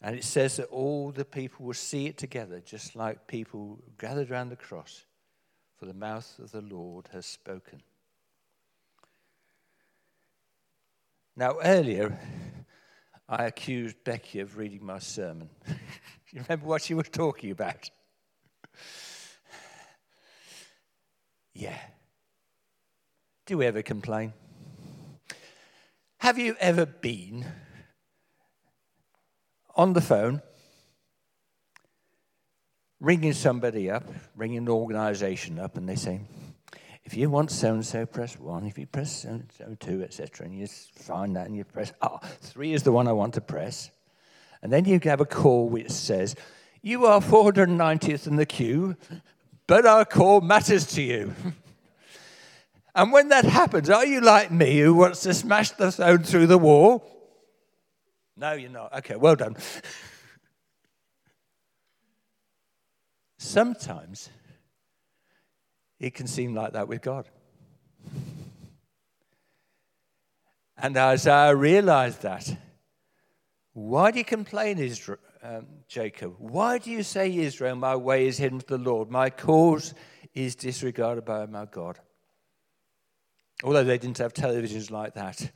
And 0.00 0.16
it 0.16 0.24
says 0.24 0.56
that 0.56 0.66
all 0.66 1.12
the 1.12 1.24
people 1.24 1.64
will 1.64 1.74
see 1.74 2.06
it 2.06 2.18
together, 2.18 2.60
just 2.60 2.96
like 2.96 3.28
people 3.28 3.78
gathered 3.98 4.30
around 4.30 4.48
the 4.48 4.56
cross, 4.56 5.04
for 5.78 5.86
the 5.86 5.94
mouth 5.94 6.38
of 6.40 6.50
the 6.50 6.60
Lord 6.60 7.08
has 7.12 7.24
spoken. 7.24 7.82
Now, 11.36 11.56
earlier, 11.62 12.18
I 13.28 13.44
accused 13.44 13.96
Becky 14.04 14.40
of 14.40 14.58
reading 14.58 14.84
my 14.84 14.98
sermon. 14.98 15.48
you 16.32 16.42
remember 16.42 16.66
what 16.66 16.82
she 16.82 16.94
was 16.94 17.08
talking 17.08 17.52
about? 17.52 17.88
yeah. 21.54 21.78
Do 23.46 23.58
we 23.58 23.66
ever 23.66 23.82
complain? 23.82 24.32
Have 26.22 26.38
you 26.38 26.54
ever 26.60 26.86
been 26.86 27.44
on 29.74 29.92
the 29.92 30.00
phone, 30.00 30.40
ringing 33.00 33.32
somebody 33.32 33.90
up, 33.90 34.04
ringing 34.36 34.58
an 34.58 34.68
organization 34.68 35.58
up, 35.58 35.76
and 35.76 35.88
they 35.88 35.96
say, 35.96 36.20
if 37.02 37.16
you 37.16 37.28
want 37.28 37.50
so 37.50 37.74
and 37.74 37.84
so, 37.84 38.06
press 38.06 38.38
one. 38.38 38.68
If 38.68 38.78
you 38.78 38.86
press 38.86 39.22
so 39.22 39.30
and 39.30 39.50
so, 39.58 39.76
two, 39.80 40.04
etc., 40.04 40.46
and 40.46 40.56
you 40.56 40.68
find 40.68 41.34
that 41.34 41.48
and 41.48 41.56
you 41.56 41.64
press, 41.64 41.92
ah, 42.00 42.20
oh, 42.22 42.26
three 42.40 42.72
is 42.72 42.84
the 42.84 42.92
one 42.92 43.08
I 43.08 43.12
want 43.12 43.34
to 43.34 43.40
press. 43.40 43.90
And 44.62 44.72
then 44.72 44.84
you 44.84 45.00
have 45.02 45.20
a 45.20 45.26
call 45.26 45.68
which 45.68 45.90
says, 45.90 46.36
You 46.82 47.04
are 47.04 47.20
490th 47.20 48.28
in 48.28 48.36
the 48.36 48.46
queue, 48.46 48.96
but 49.66 49.86
our 49.86 50.04
call 50.04 50.40
matters 50.40 50.86
to 50.94 51.02
you. 51.02 51.34
and 52.94 53.12
when 53.12 53.28
that 53.28 53.44
happens, 53.44 53.88
are 53.90 54.06
you 54.06 54.20
like 54.20 54.50
me 54.50 54.78
who 54.80 54.94
wants 54.94 55.22
to 55.22 55.34
smash 55.34 55.70
the 55.72 55.90
phone 55.90 56.22
through 56.22 56.46
the 56.46 56.58
wall? 56.58 57.04
No, 58.36 58.52
you're 58.52 58.70
not. 58.70 58.92
Okay, 58.98 59.16
well 59.16 59.36
done. 59.36 59.56
Sometimes 63.38 64.30
it 65.98 66.14
can 66.14 66.26
seem 66.26 66.54
like 66.54 66.72
that 66.72 66.88
with 66.88 67.02
God. 67.02 67.28
And 70.76 70.96
Isaiah 70.96 71.54
realized 71.54 72.22
that. 72.22 72.56
Why 73.72 74.10
do 74.10 74.18
you 74.18 74.24
complain, 74.24 74.78
Israel, 74.78 75.18
um, 75.42 75.66
Jacob? 75.88 76.34
Why 76.38 76.78
do 76.78 76.90
you 76.90 77.02
say, 77.02 77.34
Israel, 77.34 77.76
my 77.76 77.96
way 77.96 78.26
is 78.26 78.38
hidden 78.38 78.60
from 78.60 78.82
the 78.82 78.90
Lord? 78.90 79.10
My 79.10 79.30
cause 79.30 79.94
is 80.34 80.54
disregarded 80.56 81.24
by 81.24 81.46
my 81.46 81.66
God. 81.66 81.98
Although 83.62 83.84
they 83.84 83.98
didn't 83.98 84.18
have 84.18 84.34
televisions 84.34 84.90
like 84.90 85.14
that, 85.14 85.50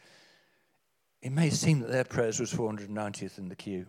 it 1.23 1.33
may 1.33 1.51
seem 1.51 1.81
that 1.81 1.91
their 1.91 2.05
prayers 2.05 2.39
was 2.39 2.53
490th 2.53 3.39
in 3.39 3.49
the 3.49 3.57
queue. 3.57 3.87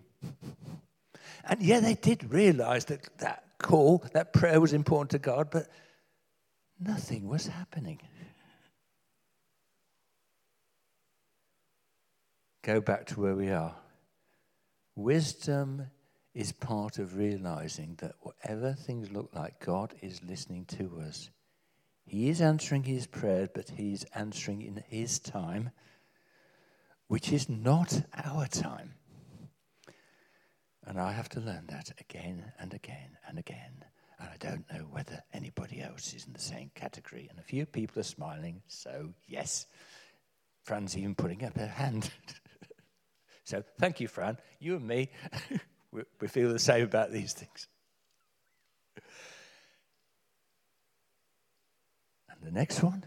And 1.44 1.62
yeah, 1.62 1.80
they 1.80 1.94
did 1.94 2.32
realize 2.32 2.86
that 2.86 3.18
that 3.20 3.44
call, 3.60 4.04
that 4.14 4.34
prayer 4.34 4.60
was 4.60 4.74
important 4.74 5.12
to 5.12 5.20
God, 5.20 5.50
but 5.52 5.68
nothing 6.80 7.28
was 7.28 7.48
happening. 7.48 8.00
Go 12.64 12.82
back 12.82 13.06
to 13.08 13.22
where 13.22 13.36
we 13.36 13.50
are. 13.50 13.76
Wisdom 14.96 15.88
is 16.34 16.52
part 16.52 16.98
of 16.98 17.16
realizing 17.16 17.96
that 18.00 18.16
whatever 18.22 18.74
things 18.74 19.12
look 19.12 19.30
like, 19.34 19.64
God 19.64 19.94
is 20.02 20.22
listening 20.24 20.66
to 20.66 21.02
us. 21.08 21.30
He 22.08 22.30
is 22.30 22.42
answering 22.42 22.86
his 22.86 23.06
prayers, 23.06 23.50
but 23.54 23.70
he's 23.70 24.06
answering 24.16 24.62
in 24.62 24.84
his 24.88 25.20
time 25.20 25.72
which 27.08 27.32
is 27.32 27.50
not 27.50 28.02
our 28.14 28.48
time. 28.48 28.94
And 30.86 31.00
I 31.00 31.12
have 31.12 31.30
to 31.30 31.40
learn 31.40 31.66
that 31.68 31.92
again 32.00 32.52
and 32.60 32.74
again 32.74 33.18
and 33.28 33.38
again. 33.38 33.86
And 34.20 34.30
I 34.30 34.38
don't 34.40 34.66
know 34.72 34.86
whether 34.90 35.22
anybody 35.34 35.82
else 35.82 36.14
is 36.14 36.26
in 36.26 36.34
the 36.34 36.40
same 36.40 36.72
category. 36.76 37.28
And 37.30 37.40
a 37.40 37.44
few 37.44 37.66
people 37.66 38.00
are 38.00 38.04
smiling, 38.04 38.62
so 38.68 39.14
yes. 39.28 39.66
Fran's 40.64 40.98
even 40.98 41.16
putting 41.16 41.44
up 41.44 41.58
her 41.58 41.68
hand. 41.68 42.10
so 43.44 43.64
thank 43.80 44.00
you, 44.00 44.08
Fran. 44.08 44.38
You 44.60 44.76
and 44.76 44.88
me, 44.88 45.12
we 45.92 46.28
feel 46.28 46.52
the 46.52 46.60
same 46.60 46.84
about 46.84 47.12
these 47.12 47.34
things. 47.34 47.68
And 52.38 52.48
the 52.48 52.52
next 52.52 52.84
one 52.84 53.04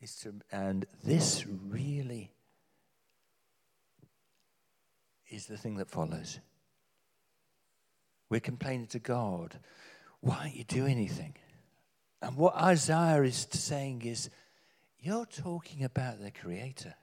is 0.00 0.16
to, 0.20 0.34
and 0.50 0.86
this 1.04 1.46
really 1.46 2.32
is 5.28 5.46
the 5.46 5.56
thing 5.56 5.76
that 5.76 5.88
follows. 5.88 6.40
We're 8.28 8.40
complaining 8.40 8.86
to 8.88 8.98
God, 8.98 9.58
why 10.20 10.44
don't 10.44 10.56
you 10.56 10.64
do 10.64 10.86
anything? 10.86 11.34
And 12.22 12.36
what 12.36 12.54
Isaiah 12.54 13.22
is 13.22 13.46
saying 13.50 14.02
is, 14.02 14.30
you're 14.98 15.26
talking 15.26 15.84
about 15.84 16.20
the 16.20 16.30
Creator. 16.30 16.94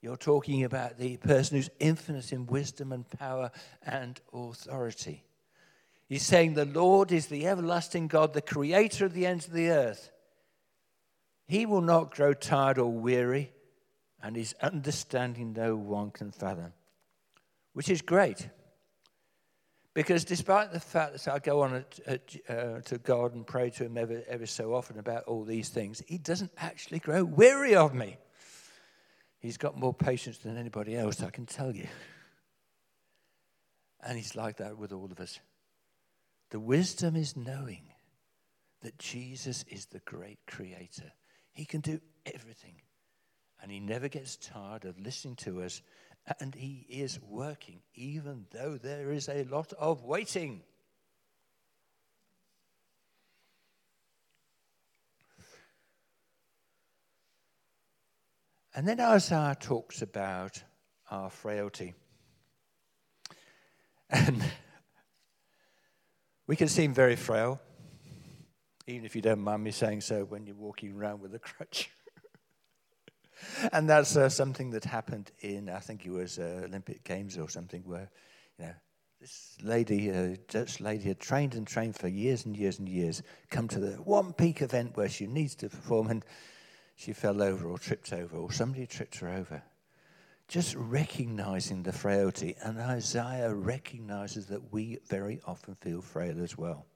You're 0.00 0.16
talking 0.16 0.64
about 0.64 0.98
the 0.98 1.18
person 1.18 1.58
who's 1.58 1.68
infinite 1.78 2.32
in 2.32 2.46
wisdom 2.46 2.92
and 2.92 3.08
power 3.10 3.50
and 3.82 4.18
authority. 4.32 5.24
He's 6.10 6.26
saying 6.26 6.52
the 6.52 6.66
Lord 6.66 7.10
is 7.10 7.28
the 7.28 7.46
everlasting 7.46 8.08
God, 8.08 8.34
the 8.34 8.42
creator 8.42 9.06
of 9.06 9.14
the 9.14 9.24
ends 9.24 9.46
of 9.46 9.54
the 9.54 9.70
earth. 9.70 10.10
He 11.46 11.64
will 11.64 11.80
not 11.80 12.14
grow 12.14 12.34
tired 12.34 12.76
or 12.76 12.92
weary, 12.92 13.52
and 14.22 14.36
his 14.36 14.54
understanding 14.60 15.54
no 15.54 15.74
one 15.76 16.10
can 16.10 16.30
fathom 16.30 16.74
which 17.72 17.88
is 17.88 18.02
great. 18.02 18.48
Because 19.92 20.24
despite 20.24 20.72
the 20.72 20.80
fact 20.80 21.12
that 21.12 21.28
I 21.28 21.38
go 21.40 21.62
on 21.62 21.84
uh, 22.06 22.80
to 22.80 22.98
God 22.98 23.34
and 23.34 23.46
pray 23.46 23.70
to 23.70 23.84
Him 23.84 23.98
ever, 23.98 24.22
ever 24.28 24.46
so 24.46 24.74
often 24.74 24.98
about 24.98 25.24
all 25.24 25.44
these 25.44 25.68
things, 25.68 26.02
He 26.06 26.18
doesn't 26.18 26.52
actually 26.58 27.00
grow 27.00 27.24
weary 27.24 27.74
of 27.74 27.92
me. 27.92 28.16
He's 29.40 29.56
got 29.56 29.76
more 29.76 29.94
patience 29.94 30.38
than 30.38 30.56
anybody 30.56 30.96
else, 30.96 31.22
I 31.22 31.30
can 31.30 31.46
tell 31.46 31.74
you. 31.74 31.88
And 34.02 34.16
He's 34.16 34.36
like 34.36 34.58
that 34.58 34.78
with 34.78 34.92
all 34.92 35.08
of 35.10 35.18
us. 35.18 35.40
The 36.50 36.60
wisdom 36.60 37.16
is 37.16 37.36
knowing 37.36 37.84
that 38.82 38.98
Jesus 38.98 39.64
is 39.68 39.86
the 39.86 40.00
great 40.00 40.38
creator. 40.46 41.12
He 41.52 41.64
can 41.64 41.80
do 41.80 42.00
everything. 42.26 42.82
And 43.62 43.70
He 43.70 43.80
never 43.80 44.08
gets 44.08 44.36
tired 44.36 44.84
of 44.84 44.98
listening 44.98 45.36
to 45.36 45.62
us 45.62 45.82
and 46.38 46.54
He 46.54 46.86
is 46.88 47.20
working, 47.20 47.80
even 47.94 48.46
though 48.50 48.76
there 48.76 49.10
is 49.12 49.28
a 49.28 49.44
lot 49.44 49.72
of 49.74 50.04
waiting. 50.04 50.62
And 58.74 58.86
then 58.86 59.00
Isaiah 59.00 59.56
talks 59.58 60.00
about 60.00 60.62
our 61.10 61.28
frailty. 61.28 61.94
And 64.08 64.42
we 66.50 66.56
can 66.56 66.66
seem 66.66 66.92
very 66.92 67.14
frail, 67.14 67.60
even 68.88 69.04
if 69.04 69.14
you 69.14 69.22
don't 69.22 69.38
mind 69.38 69.62
me 69.62 69.70
saying 69.70 70.00
so 70.00 70.24
when 70.24 70.48
you're 70.48 70.56
walking 70.56 70.96
around 70.96 71.20
with 71.20 71.32
a 71.32 71.38
crutch. 71.38 71.92
and 73.72 73.88
that's 73.88 74.16
uh, 74.16 74.28
something 74.28 74.70
that 74.72 74.84
happened 74.84 75.30
in, 75.42 75.68
I 75.68 75.78
think 75.78 76.04
it 76.04 76.10
was 76.10 76.40
uh, 76.40 76.62
Olympic 76.64 77.04
Games 77.04 77.38
or 77.38 77.48
something, 77.48 77.82
where, 77.84 78.10
you 78.58 78.64
know, 78.64 78.72
this 79.20 79.58
lady, 79.62 80.10
uh, 80.10 80.34
Dutch 80.48 80.80
lady, 80.80 81.04
had 81.04 81.20
trained 81.20 81.54
and 81.54 81.68
trained 81.68 81.94
for 81.94 82.08
years 82.08 82.44
and 82.44 82.56
years 82.56 82.80
and 82.80 82.88
years, 82.88 83.22
come 83.50 83.68
to 83.68 83.78
the 83.78 83.92
one 84.02 84.32
peak 84.32 84.60
event 84.60 84.96
where 84.96 85.08
she 85.08 85.28
needs 85.28 85.54
to 85.54 85.68
perform, 85.68 86.08
and 86.08 86.24
she 86.96 87.12
fell 87.12 87.40
over 87.40 87.68
or 87.68 87.78
tripped 87.78 88.12
over, 88.12 88.36
or 88.36 88.50
somebody 88.50 88.88
tripped 88.88 89.20
her 89.20 89.28
over. 89.28 89.62
Just 90.50 90.74
recognizing 90.74 91.84
the 91.84 91.92
frailty, 91.92 92.56
and 92.60 92.76
Isaiah 92.80 93.54
recognizes 93.54 94.46
that 94.46 94.72
we 94.72 94.98
very 95.06 95.40
often 95.46 95.76
feel 95.76 96.02
frail 96.02 96.42
as 96.42 96.58
well. 96.58 96.86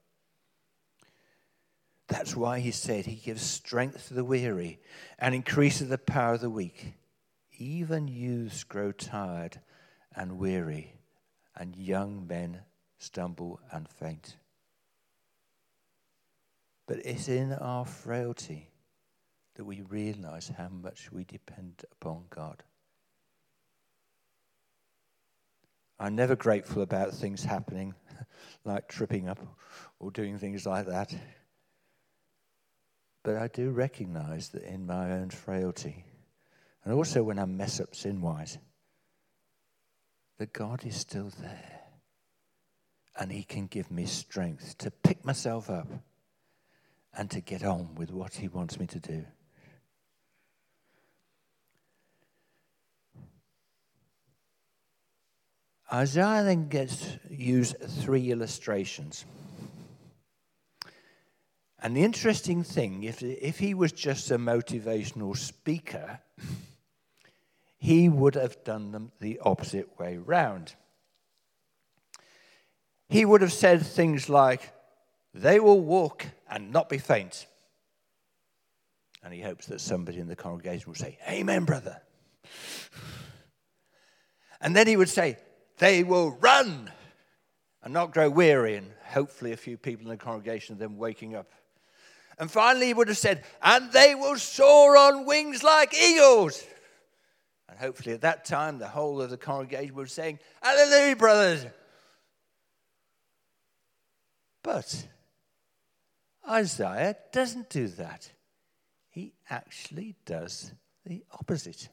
That's 2.08 2.34
why 2.34 2.58
he 2.58 2.72
said 2.72 3.06
he 3.06 3.14
gives 3.14 3.42
strength 3.42 4.08
to 4.08 4.14
the 4.14 4.24
weary 4.24 4.80
and 5.20 5.36
increases 5.36 5.88
the 5.88 5.98
power 5.98 6.34
of 6.34 6.40
the 6.40 6.50
weak. 6.50 6.94
Even 7.56 8.08
youths 8.08 8.64
grow 8.64 8.90
tired 8.90 9.60
and 10.16 10.36
weary, 10.36 10.96
and 11.54 11.76
young 11.76 12.26
men 12.26 12.62
stumble 12.98 13.60
and 13.70 13.88
faint. 13.88 14.34
But 16.88 17.06
it's 17.06 17.28
in 17.28 17.52
our 17.52 17.84
frailty 17.84 18.72
that 19.54 19.64
we 19.64 19.82
realize 19.82 20.50
how 20.58 20.70
much 20.70 21.12
we 21.12 21.22
depend 21.22 21.84
upon 21.92 22.24
God. 22.30 22.64
I'm 25.98 26.16
never 26.16 26.34
grateful 26.34 26.82
about 26.82 27.14
things 27.14 27.44
happening, 27.44 27.94
like 28.64 28.88
tripping 28.88 29.28
up 29.28 29.38
or 29.98 30.10
doing 30.10 30.38
things 30.38 30.66
like 30.66 30.86
that. 30.86 31.14
But 33.22 33.36
I 33.36 33.48
do 33.48 33.70
recognize 33.70 34.50
that 34.50 34.62
in 34.62 34.86
my 34.86 35.12
own 35.12 35.30
frailty, 35.30 36.04
and 36.84 36.92
also 36.92 37.22
when 37.22 37.38
I 37.38 37.46
mess 37.46 37.80
up 37.80 37.94
sin 37.94 38.20
wise, 38.20 38.58
that 40.38 40.52
God 40.52 40.84
is 40.84 40.96
still 40.96 41.30
there. 41.40 41.80
And 43.18 43.30
He 43.30 43.44
can 43.44 43.66
give 43.66 43.90
me 43.90 44.06
strength 44.06 44.76
to 44.78 44.90
pick 44.90 45.24
myself 45.24 45.70
up 45.70 45.88
and 47.16 47.30
to 47.30 47.40
get 47.40 47.64
on 47.64 47.94
with 47.94 48.10
what 48.10 48.34
He 48.34 48.48
wants 48.48 48.78
me 48.78 48.86
to 48.88 48.98
do. 48.98 49.24
Isaiah 55.92 56.42
then 56.42 56.68
gets 56.68 57.06
use 57.28 57.74
three 58.00 58.30
illustrations. 58.30 59.24
And 61.80 61.94
the 61.94 62.02
interesting 62.02 62.64
thing, 62.64 63.02
if, 63.02 63.22
if 63.22 63.58
he 63.58 63.74
was 63.74 63.92
just 63.92 64.30
a 64.30 64.38
motivational 64.38 65.36
speaker, 65.36 66.20
he 67.76 68.08
would 68.08 68.34
have 68.34 68.64
done 68.64 68.92
them 68.92 69.12
the 69.20 69.38
opposite 69.40 69.98
way 69.98 70.16
round. 70.16 70.74
He 73.10 73.26
would 73.26 73.42
have 73.42 73.52
said 73.52 73.82
things 73.82 74.30
like, 74.30 74.72
They 75.34 75.60
will 75.60 75.80
walk 75.80 76.24
and 76.48 76.72
not 76.72 76.88
be 76.88 76.96
faint. 76.96 77.46
And 79.22 79.34
he 79.34 79.42
hopes 79.42 79.66
that 79.66 79.82
somebody 79.82 80.18
in 80.18 80.28
the 80.28 80.36
congregation 80.36 80.88
will 80.88 80.96
say, 80.96 81.18
Amen, 81.28 81.66
brother. 81.66 82.00
And 84.62 84.74
then 84.74 84.86
he 84.86 84.96
would 84.96 85.10
say, 85.10 85.36
They 85.78 86.04
will 86.04 86.32
run 86.32 86.90
and 87.82 87.92
not 87.92 88.12
grow 88.12 88.30
weary. 88.30 88.76
And 88.76 88.90
hopefully, 89.04 89.52
a 89.52 89.56
few 89.56 89.76
people 89.76 90.06
in 90.06 90.10
the 90.10 90.16
congregation 90.16 90.72
of 90.72 90.78
them 90.78 90.96
waking 90.96 91.34
up 91.34 91.50
and 92.38 92.50
finally, 92.50 92.86
he 92.86 92.94
would 92.94 93.08
have 93.08 93.18
said, 93.18 93.44
And 93.62 93.92
they 93.92 94.14
will 94.14 94.36
soar 94.36 94.96
on 94.96 95.26
wings 95.26 95.62
like 95.62 95.94
eagles. 95.94 96.64
And 97.68 97.78
hopefully, 97.78 98.14
at 98.14 98.22
that 98.22 98.44
time, 98.44 98.78
the 98.78 98.88
whole 98.88 99.20
of 99.20 99.30
the 99.30 99.36
congregation 99.36 99.94
was 99.94 100.12
saying, 100.12 100.40
Hallelujah, 100.62 101.16
brothers. 101.16 101.66
But 104.62 105.06
Isaiah 106.48 107.16
doesn't 107.32 107.70
do 107.70 107.88
that. 107.88 108.30
He 109.10 109.34
actually 109.48 110.16
does 110.24 110.72
the 111.06 111.22
opposite. 111.30 111.88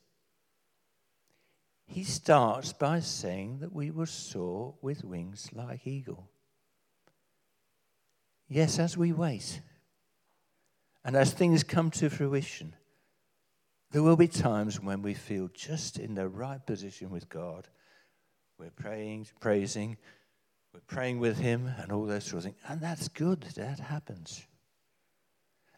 He 1.91 2.05
starts 2.05 2.71
by 2.71 3.01
saying 3.01 3.59
that 3.59 3.73
we 3.73 3.91
will 3.91 4.05
soar 4.05 4.75
with 4.81 5.03
wings 5.03 5.49
like 5.51 5.85
eagle. 5.85 6.29
Yes, 8.47 8.79
as 8.79 8.95
we 8.95 9.11
wait. 9.11 9.61
And 11.03 11.17
as 11.17 11.33
things 11.33 11.63
come 11.63 11.91
to 11.91 12.09
fruition, 12.09 12.75
there 13.91 14.03
will 14.03 14.15
be 14.15 14.29
times 14.29 14.79
when 14.79 15.01
we 15.01 15.13
feel 15.13 15.49
just 15.53 15.99
in 15.99 16.15
the 16.15 16.29
right 16.29 16.65
position 16.65 17.09
with 17.09 17.27
God. 17.27 17.67
We're 18.57 18.69
praying, 18.69 19.27
praising, 19.41 19.97
we're 20.73 20.79
praying 20.87 21.19
with 21.19 21.39
Him, 21.39 21.69
and 21.77 21.91
all 21.91 22.05
those 22.05 22.23
sort 22.23 22.37
of 22.37 22.43
things. 22.43 22.57
And 22.69 22.79
that's 22.79 23.09
good, 23.09 23.41
that 23.55 23.79
happens. 23.79 24.47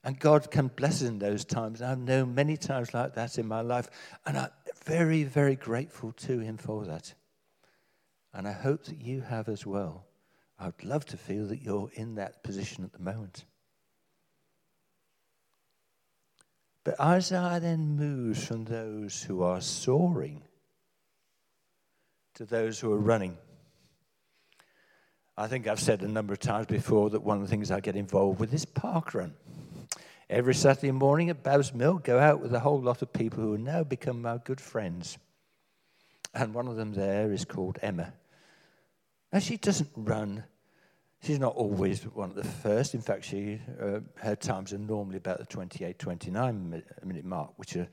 And 0.03 0.19
God 0.19 0.51
can 0.51 0.67
bless 0.67 1.01
us 1.01 1.07
in 1.07 1.19
those 1.19 1.45
times. 1.45 1.79
And 1.79 1.89
I've 1.89 1.97
known 1.97 2.35
many 2.35 2.57
times 2.57 2.93
like 2.93 3.15
that 3.15 3.37
in 3.37 3.47
my 3.47 3.61
life, 3.61 3.89
and 4.25 4.37
I'm 4.37 4.49
very, 4.83 5.23
very 5.23 5.55
grateful 5.55 6.11
to 6.11 6.39
Him 6.39 6.57
for 6.57 6.85
that. 6.85 7.13
And 8.33 8.47
I 8.47 8.51
hope 8.51 8.85
that 8.85 9.01
you 9.01 9.21
have 9.21 9.47
as 9.47 9.65
well. 9.65 10.05
I'd 10.59 10.83
love 10.83 11.05
to 11.07 11.17
feel 11.17 11.47
that 11.47 11.61
you're 11.61 11.89
in 11.93 12.15
that 12.15 12.43
position 12.43 12.83
at 12.83 12.93
the 12.93 12.99
moment. 12.99 13.45
But 16.83 16.99
Isaiah 16.99 17.59
then 17.61 17.95
moves 17.95 18.45
from 18.45 18.65
those 18.65 19.23
who 19.23 19.41
are 19.41 19.61
soaring 19.61 20.43
to 22.33 22.45
those 22.45 22.79
who 22.79 22.91
are 22.91 22.99
running. 22.99 23.37
I 25.37 25.47
think 25.47 25.67
I've 25.67 25.79
said 25.79 26.03
a 26.03 26.07
number 26.07 26.33
of 26.33 26.39
times 26.39 26.67
before 26.67 27.09
that 27.11 27.23
one 27.23 27.37
of 27.37 27.43
the 27.43 27.49
things 27.49 27.71
I 27.71 27.79
get 27.79 27.95
involved 27.95 28.39
with 28.39 28.53
is 28.53 28.65
park 28.65 29.13
run. 29.13 29.33
Every 30.29 30.55
Saturday 30.55 30.91
morning 30.91 31.29
at 31.29 31.43
Babbs 31.43 31.73
Mill, 31.73 31.97
go 31.97 32.19
out 32.19 32.41
with 32.41 32.53
a 32.53 32.59
whole 32.59 32.81
lot 32.81 33.01
of 33.01 33.13
people 33.13 33.43
who 33.43 33.51
have 33.53 33.61
now 33.61 33.83
become 33.83 34.21
my 34.21 34.39
good 34.43 34.61
friends. 34.61 35.17
And 36.33 36.53
one 36.53 36.67
of 36.67 36.75
them 36.75 36.93
there 36.93 37.31
is 37.31 37.45
called 37.45 37.77
Emma. 37.81 38.13
Now, 39.31 39.39
she 39.39 39.57
doesn't 39.57 39.89
run 39.95 40.43
She's 41.23 41.39
not 41.39 41.55
always 41.55 42.03
one 42.03 42.29
of 42.29 42.35
the 42.35 42.43
first. 42.43 42.93
In 42.93 42.99
fact, 42.99 43.23
she, 43.23 43.61
uh, 43.81 44.01
her 44.15 44.35
times 44.35 44.73
are 44.73 44.77
normally 44.77 45.15
about 45.15 45.37
the 45.37 45.45
28, 45.45 45.97
29 45.97 46.83
minute 47.05 47.25
mark, 47.25 47.53
which 47.55 47.77
are 47.77 47.87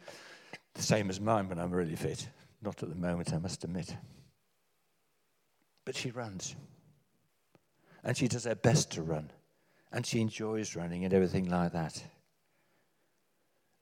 the 0.74 0.82
same 0.82 1.08
as 1.08 1.20
mine 1.20 1.48
when 1.48 1.60
I'm 1.60 1.70
really 1.70 1.94
fit. 1.94 2.28
Not 2.60 2.82
at 2.82 2.88
the 2.88 2.96
moment, 2.96 3.32
I 3.32 3.38
must 3.38 3.62
admit. 3.62 3.96
But 5.84 5.94
she 5.94 6.10
runs. 6.10 6.56
And 8.02 8.16
she 8.16 8.26
does 8.26 8.44
her 8.44 8.56
best 8.56 8.90
to 8.92 9.02
run. 9.02 9.30
And 9.92 10.04
she 10.04 10.20
enjoys 10.20 10.74
running 10.74 11.04
and 11.04 11.14
everything 11.14 11.48
like 11.48 11.72
that. 11.72 12.02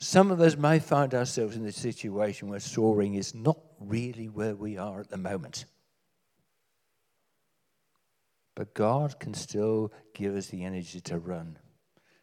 Some 0.01 0.31
of 0.31 0.41
us 0.41 0.57
may 0.57 0.79
find 0.79 1.13
ourselves 1.13 1.57
in 1.57 1.67
a 1.67 1.73
situation 1.73 2.49
where 2.49 2.61
soaring 2.61 3.15
is 3.15 3.35
not 3.35 3.59
really 3.81 4.29
where 4.29 4.55
we 4.55 4.79
are 4.79 5.01
at 5.01 5.11
the 5.11 5.17
moment. 5.17 5.65
But 8.55 8.75
God 8.75 9.19
can 9.19 9.35
still 9.35 9.93
give 10.15 10.37
us 10.37 10.47
the 10.49 10.65
energy 10.65 11.01
to 11.03 11.19
run 11.19 11.59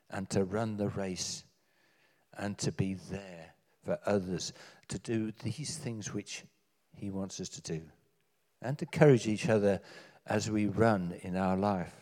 and 0.10 0.30
to 0.30 0.46
run 0.46 0.78
the 0.78 0.88
race 0.88 1.44
and 2.38 2.58
to 2.60 2.72
be 2.72 2.94
there 2.94 3.54
for 3.84 4.00
others, 4.06 4.54
to 4.88 5.00
do 5.00 5.32
these 5.44 5.78
things 5.78 6.14
which 6.14 6.44
He 6.94 7.10
wants 7.10 7.40
us 7.40 7.50
to 7.50 7.62
do, 7.62 7.82
and 8.62 8.78
to 8.80 8.86
encourage 8.86 9.28
each 9.28 9.48
other 9.48 9.82
as 10.26 10.50
we 10.50 10.68
run 10.68 11.14
in 11.22 11.36
our 11.36 11.56
life. 11.56 11.94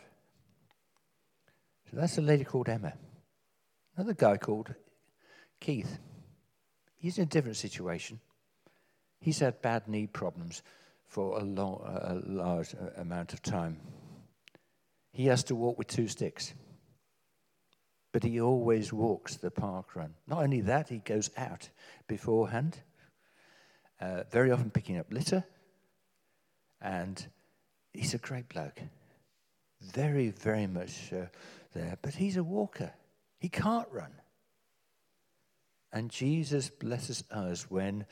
So 1.92 1.98
that's 1.98 2.18
a 2.18 2.22
lady 2.22 2.44
called 2.44 2.70
Emma. 2.70 2.94
Another 3.96 4.14
guy 4.14 4.38
called 4.38 4.74
Keith. 5.64 5.98
He's 6.96 7.18
in 7.18 7.24
a 7.24 7.28
different 7.28 7.58
situation. 7.58 8.20
He's 9.20 9.40
had 9.40 9.62
bad 9.62 9.88
knee 9.88 10.08
problems 10.08 10.62
for 11.08 11.40
a, 11.40 11.44
long, 11.44 11.82
a 11.86 12.22
large 12.30 12.76
amount 12.98 13.34
of 13.34 13.42
time 13.42 13.80
he 15.14 15.28
has 15.28 15.44
to 15.46 15.56
walk 15.56 15.78
with 15.78 15.88
two 15.88 16.08
sticks. 16.08 16.54
But 18.12 18.24
he 18.24 18.42
always 18.42 18.92
walks 18.92 19.38
the 19.38 19.52
park 19.52 19.96
run. 19.96 20.16
Not 20.28 20.44
only 20.44 20.62
that, 20.62 20.90
he 20.90 20.98
goes 20.98 21.30
out 21.38 21.70
beforehand, 22.08 22.80
uh, 24.02 24.24
very 24.32 24.52
often 24.52 24.72
picking 24.72 24.98
up 24.98 25.12
litter. 25.12 25.44
And 26.82 27.26
he's 27.94 28.14
a 28.14 28.18
great 28.18 28.50
bloke. 28.50 28.82
Very, 29.82 30.30
very 30.30 30.68
much 30.68 31.14
uh, 31.14 31.26
there. 31.74 31.98
But 32.02 32.16
he's 32.16 32.38
a 32.38 32.44
walker. 32.44 32.92
He 33.40 33.50
can't 33.50 33.88
run. 33.92 34.14
And 35.94 36.10
Jesus 36.10 36.72
blesses 36.72 37.24
us 37.30 37.70
when 37.70 38.08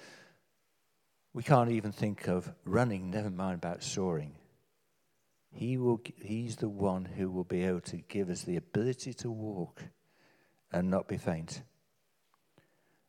we 1.34 1.41
can't 1.41 1.72
even 1.72 1.91
think 1.91 2.28
of 2.28 2.54
running, 2.63 3.10
never 3.10 3.32
mind 3.32 3.56
about 3.56 3.82
soaring. 3.82 4.36
He 5.52 5.78
will, 5.78 6.00
he's 6.22 6.58
the 6.58 6.70
one 6.70 7.06
who 7.06 7.32
will 7.32 7.44
be 7.44 7.63
able 7.63 7.82
to 7.82 7.98
give 7.98 8.30
us 8.30 8.44
the 8.44 8.56
ability 8.56 9.15
to 9.15 9.32
walk 9.32 9.82
and 10.72 10.91
not 10.91 11.08
be 11.08 11.17
faint. 11.17 11.63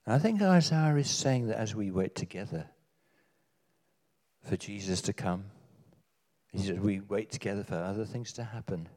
And 0.06 0.14
I 0.14 0.18
think 0.18 0.40
Isaiah 0.40 0.96
is 0.96 1.10
saying 1.10 1.48
that 1.48 1.58
as 1.58 1.74
we 1.74 1.90
wait 1.90 2.14
together 2.14 2.66
for 4.42 4.56
Jesus 4.56 5.02
to 5.02 5.12
come, 5.12 5.44
we 6.54 7.00
wait 7.00 7.30
together 7.30 7.62
for 7.62 7.76
other 7.76 8.06
things 8.06 8.32
to 8.34 8.44
happen, 8.44 8.88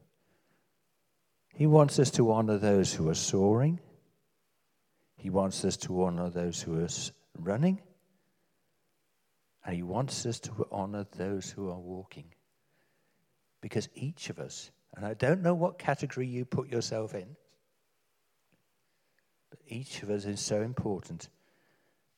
he 1.53 1.67
wants 1.67 1.99
us 1.99 2.11
to 2.11 2.31
honor 2.31 2.57
those 2.57 2.93
who 2.93 3.09
are 3.09 3.13
soaring. 3.15 3.79
He 5.25 5.31
wants 5.31 5.65
us 5.65 5.75
to 5.77 6.03
honor 6.03 6.29
those 6.29 6.61
who 6.61 6.79
are 6.79 6.87
running. 7.39 7.81
And 9.65 9.75
he 9.75 9.81
wants 9.81 10.23
us 10.27 10.39
to 10.41 10.67
honor 10.71 11.07
those 11.17 11.49
who 11.49 11.71
are 11.71 11.79
walking. 11.79 12.25
Because 13.59 13.89
each 13.95 14.29
of 14.29 14.37
us, 14.37 14.69
and 14.95 15.03
I 15.03 15.15
don't 15.15 15.41
know 15.41 15.55
what 15.55 15.79
category 15.79 16.27
you 16.27 16.45
put 16.45 16.69
yourself 16.69 17.15
in, 17.15 17.35
but 19.49 19.57
each 19.67 20.03
of 20.03 20.11
us 20.11 20.25
is 20.25 20.41
so 20.41 20.61
important. 20.61 21.29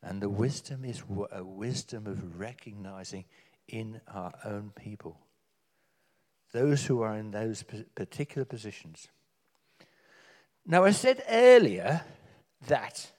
And 0.04 0.22
the 0.22 0.28
wisdom 0.28 0.84
is 0.84 1.02
a 1.32 1.46
wisdom 1.46 2.08
of 2.08 2.38
recognizing 2.38 3.24
in 3.70 4.02
our 4.14 4.34
own 4.44 4.74
people 4.76 5.18
those 6.52 6.86
who 6.86 7.04
are 7.04 7.16
in 7.16 7.32
those 7.32 7.64
particular 7.96 8.44
positions. 8.44 9.08
Now, 10.66 10.84
I 10.84 10.92
said 10.92 11.24
earlier 11.30 12.04
that 12.68 13.12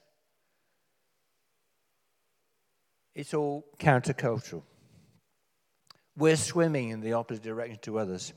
it's 3.15 3.33
all 3.33 3.65
countercultural. 3.79 4.63
We're 6.17 6.35
swimming 6.35 6.89
in 6.89 6.99
the 6.99 7.13
opposite 7.13 7.43
direction 7.43 7.79
to 7.83 7.99
others. 7.99 8.33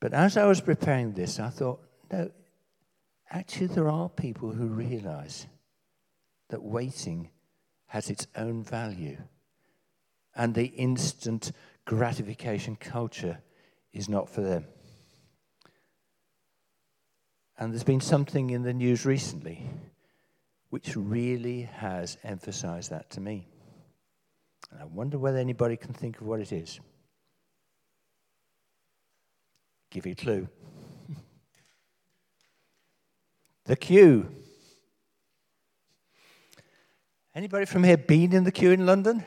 But 0.00 0.14
as 0.14 0.36
I 0.36 0.46
was 0.46 0.60
preparing 0.60 1.12
this, 1.12 1.38
I 1.38 1.50
thought, 1.50 1.80
no, 2.10 2.30
actually, 3.30 3.68
there 3.68 3.88
are 3.88 4.08
people 4.08 4.52
who 4.52 4.66
realize 4.66 5.46
that 6.48 6.62
waiting 6.62 7.30
has 7.86 8.10
its 8.10 8.26
own 8.36 8.64
value 8.64 9.18
and 10.34 10.54
the 10.54 10.66
instant 10.66 11.52
gratification 11.84 12.76
culture 12.76 13.38
is 13.92 14.08
not 14.08 14.28
for 14.28 14.40
them. 14.40 14.64
And 17.58 17.72
there's 17.72 17.84
been 17.84 18.00
something 18.00 18.50
in 18.50 18.62
the 18.62 18.74
news 18.74 19.06
recently 19.06 19.68
which 20.74 20.96
really 20.96 21.62
has 21.62 22.18
emphasized 22.24 22.90
that 22.90 23.08
to 23.10 23.20
me. 23.20 23.46
And 24.72 24.80
I 24.80 24.84
wonder 24.86 25.18
whether 25.18 25.38
anybody 25.38 25.76
can 25.76 25.94
think 25.94 26.20
of 26.20 26.26
what 26.26 26.40
it 26.40 26.50
is. 26.50 26.80
Give 29.90 30.04
you 30.04 30.12
a 30.12 30.16
clue. 30.16 30.48
the 33.66 33.76
queue. 33.76 34.28
Anybody 37.36 37.66
from 37.66 37.84
here 37.84 37.96
been 37.96 38.32
in 38.32 38.42
the 38.42 38.50
queue 38.50 38.72
in 38.72 38.84
London? 38.84 39.24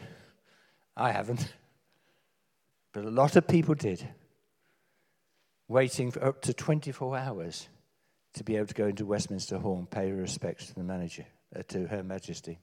I 0.97 1.13
haven't. 1.13 1.53
But 2.91 3.05
a 3.05 3.09
lot 3.09 3.37
of 3.37 3.47
people 3.47 3.73
did. 3.73 4.05
Waiting 5.69 6.11
for 6.11 6.25
up 6.25 6.41
to 6.41 6.53
24 6.53 7.17
hours 7.17 7.69
to 8.37 8.43
be 8.43 8.55
able 8.55 8.67
to 8.67 8.73
go 8.73 8.87
into 8.87 9.05
Westminster 9.05 9.57
Hall 9.57 9.77
and 9.77 9.89
pay 9.89 10.09
her 10.09 10.15
respects 10.15 10.67
to 10.67 10.75
the 10.75 10.83
manager, 10.83 11.25
uh, 11.55 11.63
to 11.69 11.87
Her 11.87 12.03
Majesty. 12.03 12.59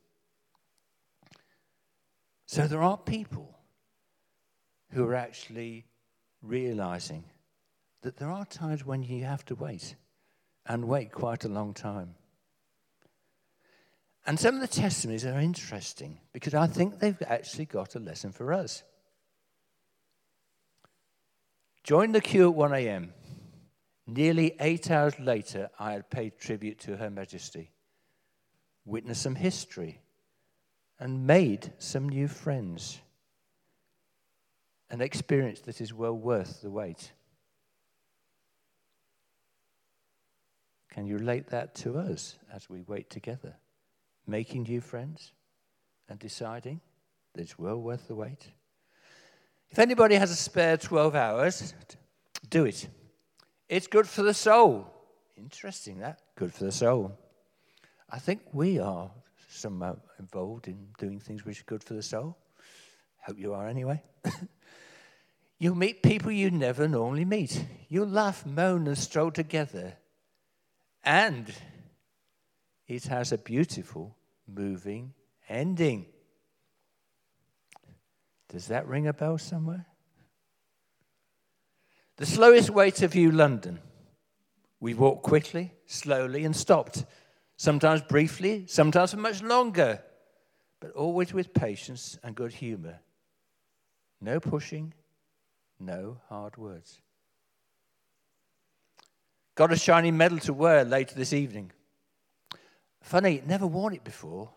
So 2.47 2.67
there 2.67 2.83
are 2.83 2.97
people 2.97 3.59
who 4.91 5.05
are 5.05 5.15
actually 5.15 5.87
realizing 6.43 7.25
that 8.03 8.17
there 8.17 8.31
are 8.31 8.45
times 8.45 8.85
when 8.85 9.03
you 9.03 9.25
have 9.25 9.45
to 9.47 9.55
wait 9.55 9.97
and 10.67 10.85
wait 10.87 11.11
quite 11.11 11.45
a 11.45 11.49
long 11.49 11.75
time. 11.75 12.15
And 14.27 14.39
some 14.39 14.55
of 14.55 14.61
the 14.61 14.69
testimonies 14.69 15.27
are 15.27 15.39
interesting 15.39 16.19
because 16.33 16.55
I 16.55 16.67
think 16.67 16.99
they've 16.99 17.23
actually 17.27 17.67
got 17.67 17.95
a 17.95 17.99
lesson 17.99 18.33
for 18.33 18.53
us. 18.53 18.83
Join 21.83 22.13
the 22.13 22.21
queue 22.21 22.49
at 22.49 22.55
1 22.55 22.73
a.m. 22.75 23.13
Nearly 24.07 24.55
eight 24.61 24.91
hours 24.91 25.19
later, 25.19 25.71
I 25.79 25.93
had 25.93 26.11
paid 26.11 26.39
tribute 26.39 26.79
to 26.81 26.97
Her 26.97 27.11
Majesty, 27.11 27.71
witnessed 28.85 29.23
some 29.23 29.35
history, 29.35 30.01
and 30.99 31.27
made 31.27 31.73
some 31.79 32.09
new 32.09 32.29
friends. 32.29 33.01
An 34.91 35.01
experience 35.01 35.61
that 35.63 35.81
is 35.81 35.95
well 35.95 36.17
worth 36.17 36.61
the 36.61 36.71
wait. 36.71 37.13
Can 40.91 41.07
you 41.07 41.17
relate 41.17 41.49
that 41.49 41.75
to 41.77 41.99
us 41.99 42.37
as 42.53 42.69
we 42.71 42.83
wait 42.83 43.11
together? 43.11 43.57
Making 44.27 44.63
new 44.63 44.81
friends 44.81 45.33
and 46.09 46.19
deciding 46.19 46.81
that 47.33 47.43
it's 47.43 47.59
well 47.59 47.81
worth 47.81 48.07
the 48.07 48.15
wait? 48.15 48.53
If 49.71 49.79
anybody 49.81 50.15
has 50.15 50.31
a 50.31 50.37
spare 50.37 50.77
12 50.77 51.17
hours, 51.17 51.75
do 52.49 52.65
it. 52.67 52.87
It's 53.69 53.87
good 53.87 54.09
for 54.09 54.23
the 54.23 54.35
soul. 54.35 54.87
Interesting 55.37 55.99
that. 56.01 56.21
Good 56.37 56.53
for 56.53 56.65
the 56.65 56.73
soul. 56.73 57.19
I 58.11 58.19
think 58.19 58.43
we 58.53 58.79
are 58.79 59.11
somehow 59.49 59.93
uh, 59.93 59.97
involved 60.19 60.69
in 60.69 60.89
doing 60.99 61.19
things 61.19 61.45
which 61.45 61.61
are 61.61 61.65
good 61.65 61.83
for 61.83 61.95
the 61.95 62.03
soul. 62.03 62.37
Hope 63.23 63.39
you 63.39 63.55
are 63.55 63.67
anyway. 63.67 64.03
You'll 65.59 65.77
meet 65.77 66.03
people 66.03 66.31
you 66.31 66.51
never 66.51 66.87
normally 66.89 67.25
meet. 67.25 67.65
You'll 67.89 68.09
laugh, 68.09 68.45
moan, 68.45 68.87
and 68.87 68.99
stroll 68.99 69.31
together. 69.31 69.95
And 71.03 71.53
it 72.87 73.05
has 73.05 73.33
a 73.33 73.39
beautiful, 73.39 74.17
moving 74.47 75.15
ending. 75.49 76.07
Does 78.49 78.69
that 78.69 78.87
ring 78.87 79.07
a 79.07 79.13
bell 79.13 79.39
somewhere? 79.39 79.87
The 82.17 82.27
slowest 82.27 82.71
way 82.71 82.91
to 82.93 83.09
view 83.09 83.33
London. 83.33 83.81
We 84.79 84.95
walked 84.95 85.25
quickly, 85.25 85.73
slowly, 85.87 86.45
and 86.45 86.55
stopped. 86.55 87.05
Sometimes 87.57 88.03
briefly, 88.03 88.67
sometimes 88.69 89.11
for 89.11 89.17
much 89.17 89.43
longer, 89.43 90.03
but 90.81 90.93
always 90.93 91.33
with 91.33 91.55
patience 91.55 92.19
and 92.23 92.37
good 92.37 92.53
humor. 92.53 93.01
No 94.21 94.39
pushing, 94.39 94.95
no 95.81 96.19
hard 96.29 96.57
words. 96.57 97.01
Got 99.57 99.73
a 99.73 99.77
shiny 99.77 100.11
medal 100.11 100.39
to 100.41 100.53
wear 100.53 100.85
later 100.85 101.15
this 101.15 101.33
evening. 101.33 101.73
Funny, 103.03 103.43
never 103.47 103.67
worn 103.67 103.95
it 103.95 104.05
before, 104.05 104.51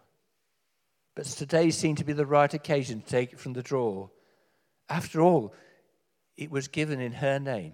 but 1.15 1.25
today 1.25 1.71
seemed 1.71 1.97
to 1.97 2.05
be 2.05 2.13
the 2.13 2.25
right 2.25 2.53
occasion 2.53 3.01
to 3.01 3.07
take 3.07 3.33
it 3.33 3.39
from 3.39 3.53
the 3.53 3.63
drawer. 3.63 4.09
After 4.89 5.21
all, 5.21 5.53
it 6.37 6.51
was 6.51 6.67
given 6.67 6.99
in 6.99 7.13
her 7.13 7.39
name. 7.39 7.73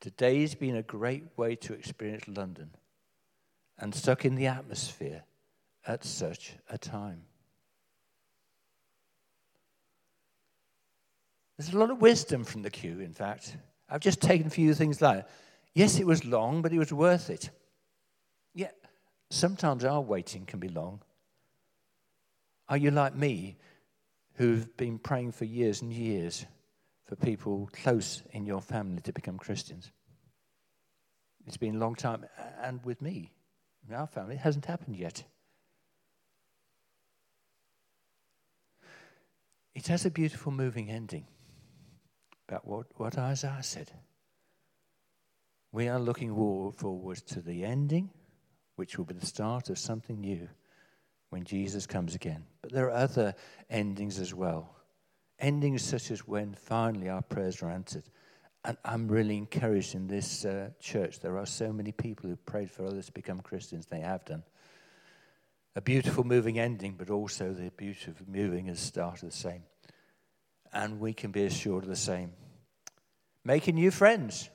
Today's 0.00 0.54
been 0.54 0.76
a 0.76 0.82
great 0.82 1.24
way 1.36 1.56
to 1.56 1.72
experience 1.72 2.28
London 2.28 2.70
and 3.78 3.94
stuck 3.94 4.24
in 4.24 4.34
the 4.34 4.46
atmosphere 4.46 5.24
at 5.86 6.04
such 6.04 6.52
a 6.68 6.76
time. 6.76 7.22
There's 11.56 11.72
a 11.72 11.78
lot 11.78 11.90
of 11.90 12.02
wisdom 12.02 12.44
from 12.44 12.62
the 12.62 12.70
queue, 12.70 13.00
in 13.00 13.14
fact. 13.14 13.56
I've 13.88 14.00
just 14.00 14.20
taken 14.20 14.46
a 14.46 14.50
few 14.50 14.74
things 14.74 15.00
like 15.00 15.26
yes, 15.74 15.98
it 15.98 16.06
was 16.06 16.24
long, 16.24 16.60
but 16.60 16.72
it 16.72 16.78
was 16.78 16.92
worth 16.92 17.30
it. 17.30 17.50
Yeah, 18.54 18.70
sometimes 19.30 19.84
our 19.84 20.00
waiting 20.00 20.44
can 20.44 20.60
be 20.60 20.68
long. 20.68 21.00
Are 22.68 22.76
you 22.76 22.90
like 22.90 23.14
me, 23.14 23.56
who've 24.34 24.76
been 24.76 24.98
praying 24.98 25.32
for 25.32 25.44
years 25.44 25.80
and 25.80 25.92
years 25.92 26.44
for 27.06 27.16
people 27.16 27.68
close 27.72 28.22
in 28.32 28.46
your 28.46 28.60
family 28.60 29.00
to 29.02 29.12
become 29.12 29.38
Christians. 29.38 29.90
It's 31.46 31.56
been 31.56 31.76
a 31.76 31.78
long 31.78 31.94
time, 31.94 32.26
and 32.60 32.84
with 32.84 33.00
me, 33.00 33.32
in 33.88 33.94
our 33.94 34.08
family, 34.08 34.34
it 34.34 34.40
hasn't 34.40 34.66
happened 34.66 34.96
yet. 34.96 35.22
It 39.74 39.86
has 39.86 40.04
a 40.04 40.10
beautiful, 40.10 40.50
moving 40.50 40.90
ending 40.90 41.26
about 42.48 42.66
what, 42.66 42.86
what 42.96 43.16
Isaiah 43.18 43.62
said. 43.62 43.92
We 45.70 45.88
are 45.88 46.00
looking 46.00 46.34
forward 46.34 47.18
to 47.28 47.40
the 47.40 47.64
ending, 47.64 48.10
which 48.76 48.98
will 48.98 49.04
be 49.04 49.14
the 49.14 49.26
start 49.26 49.68
of 49.68 49.78
something 49.78 50.20
new 50.20 50.48
when 51.30 51.44
Jesus 51.44 51.86
comes 51.86 52.14
again. 52.14 52.44
But 52.62 52.72
there 52.72 52.86
are 52.86 52.96
other 52.96 53.34
endings 53.68 54.18
as 54.18 54.32
well. 54.32 54.75
Endings 55.38 55.82
such 55.82 56.10
as 56.10 56.26
when 56.26 56.54
finally 56.54 57.08
our 57.08 57.22
prayers 57.22 57.62
are 57.62 57.70
answered 57.70 58.04
And 58.64 58.76
I'm 58.84 59.06
really 59.06 59.36
encouraged 59.36 59.94
in 59.94 60.06
this 60.06 60.44
uh, 60.44 60.70
church. 60.80 61.20
There 61.20 61.38
are 61.38 61.46
so 61.46 61.72
many 61.72 61.92
people 61.92 62.28
who 62.28 62.36
prayed 62.36 62.70
for 62.70 62.86
others 62.86 63.06
to 63.06 63.12
become 63.12 63.40
Christians. 63.40 63.86
They 63.86 64.00
have 64.00 64.24
done. 64.24 64.42
A 65.76 65.82
beautiful 65.82 66.24
moving 66.24 66.58
ending, 66.58 66.94
but 66.96 67.10
also 67.10 67.52
the 67.52 67.70
beauty 67.70 68.10
of 68.10 68.26
moving 68.26 68.66
has 68.66 68.80
started 68.80 69.28
the 69.28 69.34
same. 69.34 69.62
And 70.72 70.98
we 70.98 71.12
can 71.12 71.32
be 71.32 71.44
assured 71.44 71.84
of 71.84 71.90
the 71.90 71.96
same. 71.96 72.32
Making 73.44 73.74
new 73.74 73.90
friends 73.90 74.48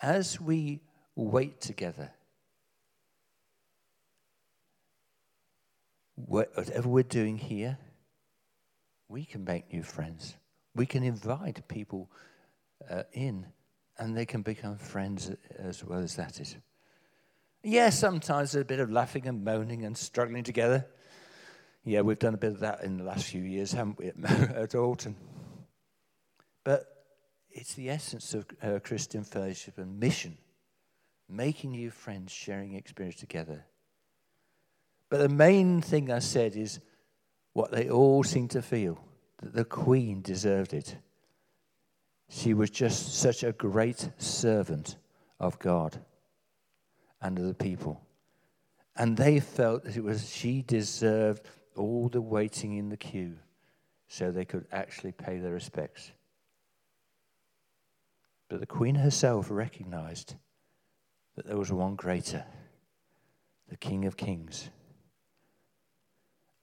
as 0.00 0.40
we 0.40 0.80
wait 1.14 1.60
together. 1.60 2.12
Whatever 6.14 6.88
we're 6.88 7.04
doing 7.04 7.36
here, 7.36 7.78
we 9.08 9.24
can 9.24 9.44
make 9.44 9.72
new 9.72 9.82
friends. 9.82 10.36
We 10.74 10.86
can 10.86 11.02
invite 11.02 11.66
people 11.68 12.10
uh, 12.90 13.04
in, 13.12 13.46
and 13.98 14.16
they 14.16 14.26
can 14.26 14.42
become 14.42 14.76
friends 14.76 15.30
as 15.58 15.84
well 15.84 16.00
as 16.00 16.16
that 16.16 16.40
is. 16.40 16.56
Yes, 17.62 17.98
sometimes 17.98 18.52
there's 18.52 18.62
a 18.62 18.64
bit 18.66 18.80
of 18.80 18.90
laughing 18.90 19.26
and 19.26 19.44
moaning 19.44 19.84
and 19.84 19.96
struggling 19.96 20.44
together. 20.44 20.86
Yeah, 21.84 22.02
we've 22.02 22.18
done 22.18 22.34
a 22.34 22.38
bit 22.38 22.52
of 22.52 22.60
that 22.60 22.82
in 22.82 22.98
the 22.98 23.04
last 23.04 23.26
few 23.26 23.42
years, 23.42 23.72
haven't 23.72 23.98
we, 23.98 24.12
at 24.24 24.74
Alton? 24.74 25.16
But 26.64 26.84
it's 27.50 27.74
the 27.74 27.90
essence 27.90 28.34
of 28.34 28.46
uh, 28.62 28.80
Christian 28.82 29.24
fellowship 29.24 29.78
and 29.78 29.98
mission 29.98 30.36
making 31.28 31.72
new 31.72 31.90
friends, 31.90 32.32
sharing 32.32 32.74
experience 32.74 33.16
together. 33.16 33.64
But 35.08 35.18
the 35.18 35.28
main 35.28 35.80
thing 35.80 36.10
I 36.10 36.18
said 36.18 36.56
is 36.56 36.80
what 37.56 37.70
they 37.70 37.88
all 37.88 38.22
seemed 38.22 38.50
to 38.50 38.60
feel 38.60 39.02
that 39.42 39.54
the 39.54 39.64
Queen 39.64 40.20
deserved 40.20 40.74
it. 40.74 40.94
She 42.28 42.52
was 42.52 42.68
just 42.68 43.14
such 43.14 43.42
a 43.42 43.52
great 43.52 44.10
servant 44.18 44.98
of 45.40 45.58
God 45.58 45.98
and 47.22 47.38
of 47.38 47.46
the 47.46 47.54
people. 47.54 48.02
And 48.94 49.16
they 49.16 49.40
felt 49.40 49.84
that 49.84 49.96
it 49.96 50.04
was 50.04 50.30
she 50.30 50.60
deserved 50.60 51.48
all 51.76 52.10
the 52.10 52.20
waiting 52.20 52.76
in 52.76 52.90
the 52.90 52.96
queue 52.98 53.38
so 54.06 54.30
they 54.30 54.44
could 54.44 54.66
actually 54.70 55.12
pay 55.12 55.38
their 55.38 55.54
respects. 55.54 56.12
But 58.50 58.60
the 58.60 58.66
Queen 58.66 58.96
herself 58.96 59.50
recognized 59.50 60.34
that 61.36 61.46
there 61.46 61.56
was 61.56 61.72
one 61.72 61.96
greater, 61.96 62.44
the 63.70 63.78
King 63.78 64.04
of 64.04 64.18
Kings. 64.18 64.68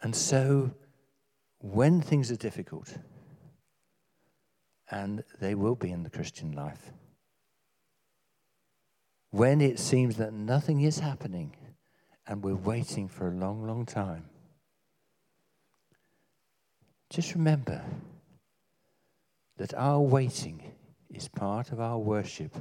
And 0.03 0.15
so, 0.15 0.69
when 1.63 2.01
things 2.01 2.29
are 2.29 2.35
difficult, 2.35 2.97
and 4.91 5.23
they 5.39 5.55
will 5.55 5.75
be 5.75 5.91
in 5.91 6.03
the 6.03 6.09
Christian 6.09 6.51
life. 6.51 6.91
When 9.29 9.61
it 9.61 9.79
seems 9.79 10.17
that 10.17 10.33
nothing 10.33 10.81
is 10.81 10.99
happening 10.99 11.55
and 12.27 12.43
we're 12.43 12.53
waiting 12.53 13.07
for 13.07 13.29
a 13.29 13.33
long, 13.33 13.65
long 13.65 13.85
time, 13.85 14.25
just 17.09 17.33
remember 17.33 17.81
that 19.55 19.73
our 19.73 20.01
waiting 20.01 20.73
is 21.09 21.29
part 21.29 21.71
of 21.71 21.79
our 21.79 21.97
worship 21.97 22.57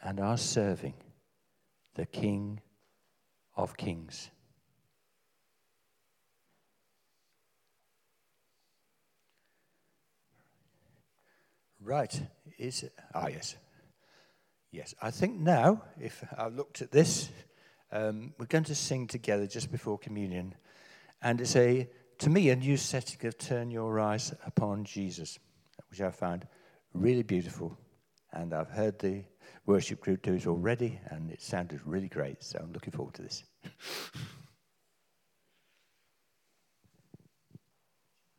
and 0.00 0.18
our 0.18 0.38
serving 0.38 0.94
the 1.96 2.06
King 2.06 2.62
of 3.56 3.76
Kings. 3.76 4.30
Right. 11.84 12.22
Is 12.58 12.84
it? 12.84 12.92
Ah, 13.12 13.26
yes. 13.26 13.56
Yes. 14.70 14.94
I 15.02 15.10
think 15.10 15.38
now, 15.38 15.82
if 16.00 16.24
I've 16.36 16.54
looked 16.54 16.80
at 16.80 16.92
this, 16.92 17.28
um, 17.90 18.34
we're 18.38 18.46
going 18.46 18.64
to 18.64 18.74
sing 18.74 19.08
together 19.08 19.46
just 19.46 19.72
before 19.72 19.98
communion. 19.98 20.54
And 21.20 21.40
it's 21.40 21.56
a, 21.56 21.88
to 22.18 22.30
me, 22.30 22.50
a 22.50 22.56
new 22.56 22.76
setting 22.76 23.26
of 23.26 23.36
Turn 23.36 23.70
Your 23.70 23.98
Eyes 23.98 24.32
Upon 24.46 24.84
Jesus, 24.84 25.38
which 25.90 26.00
I 26.00 26.10
found 26.10 26.46
really 26.94 27.24
beautiful. 27.24 27.76
And 28.32 28.54
I've 28.54 28.70
heard 28.70 28.98
the 29.00 29.24
worship 29.66 30.00
group 30.00 30.22
do 30.22 30.34
it 30.34 30.46
already, 30.46 31.00
and 31.08 31.30
it 31.30 31.42
sounded 31.42 31.80
really 31.84 32.08
great. 32.08 32.42
So 32.44 32.60
I'm 32.62 32.72
looking 32.72 32.92
forward 32.92 33.14
to 33.14 33.22
this. 33.22 33.42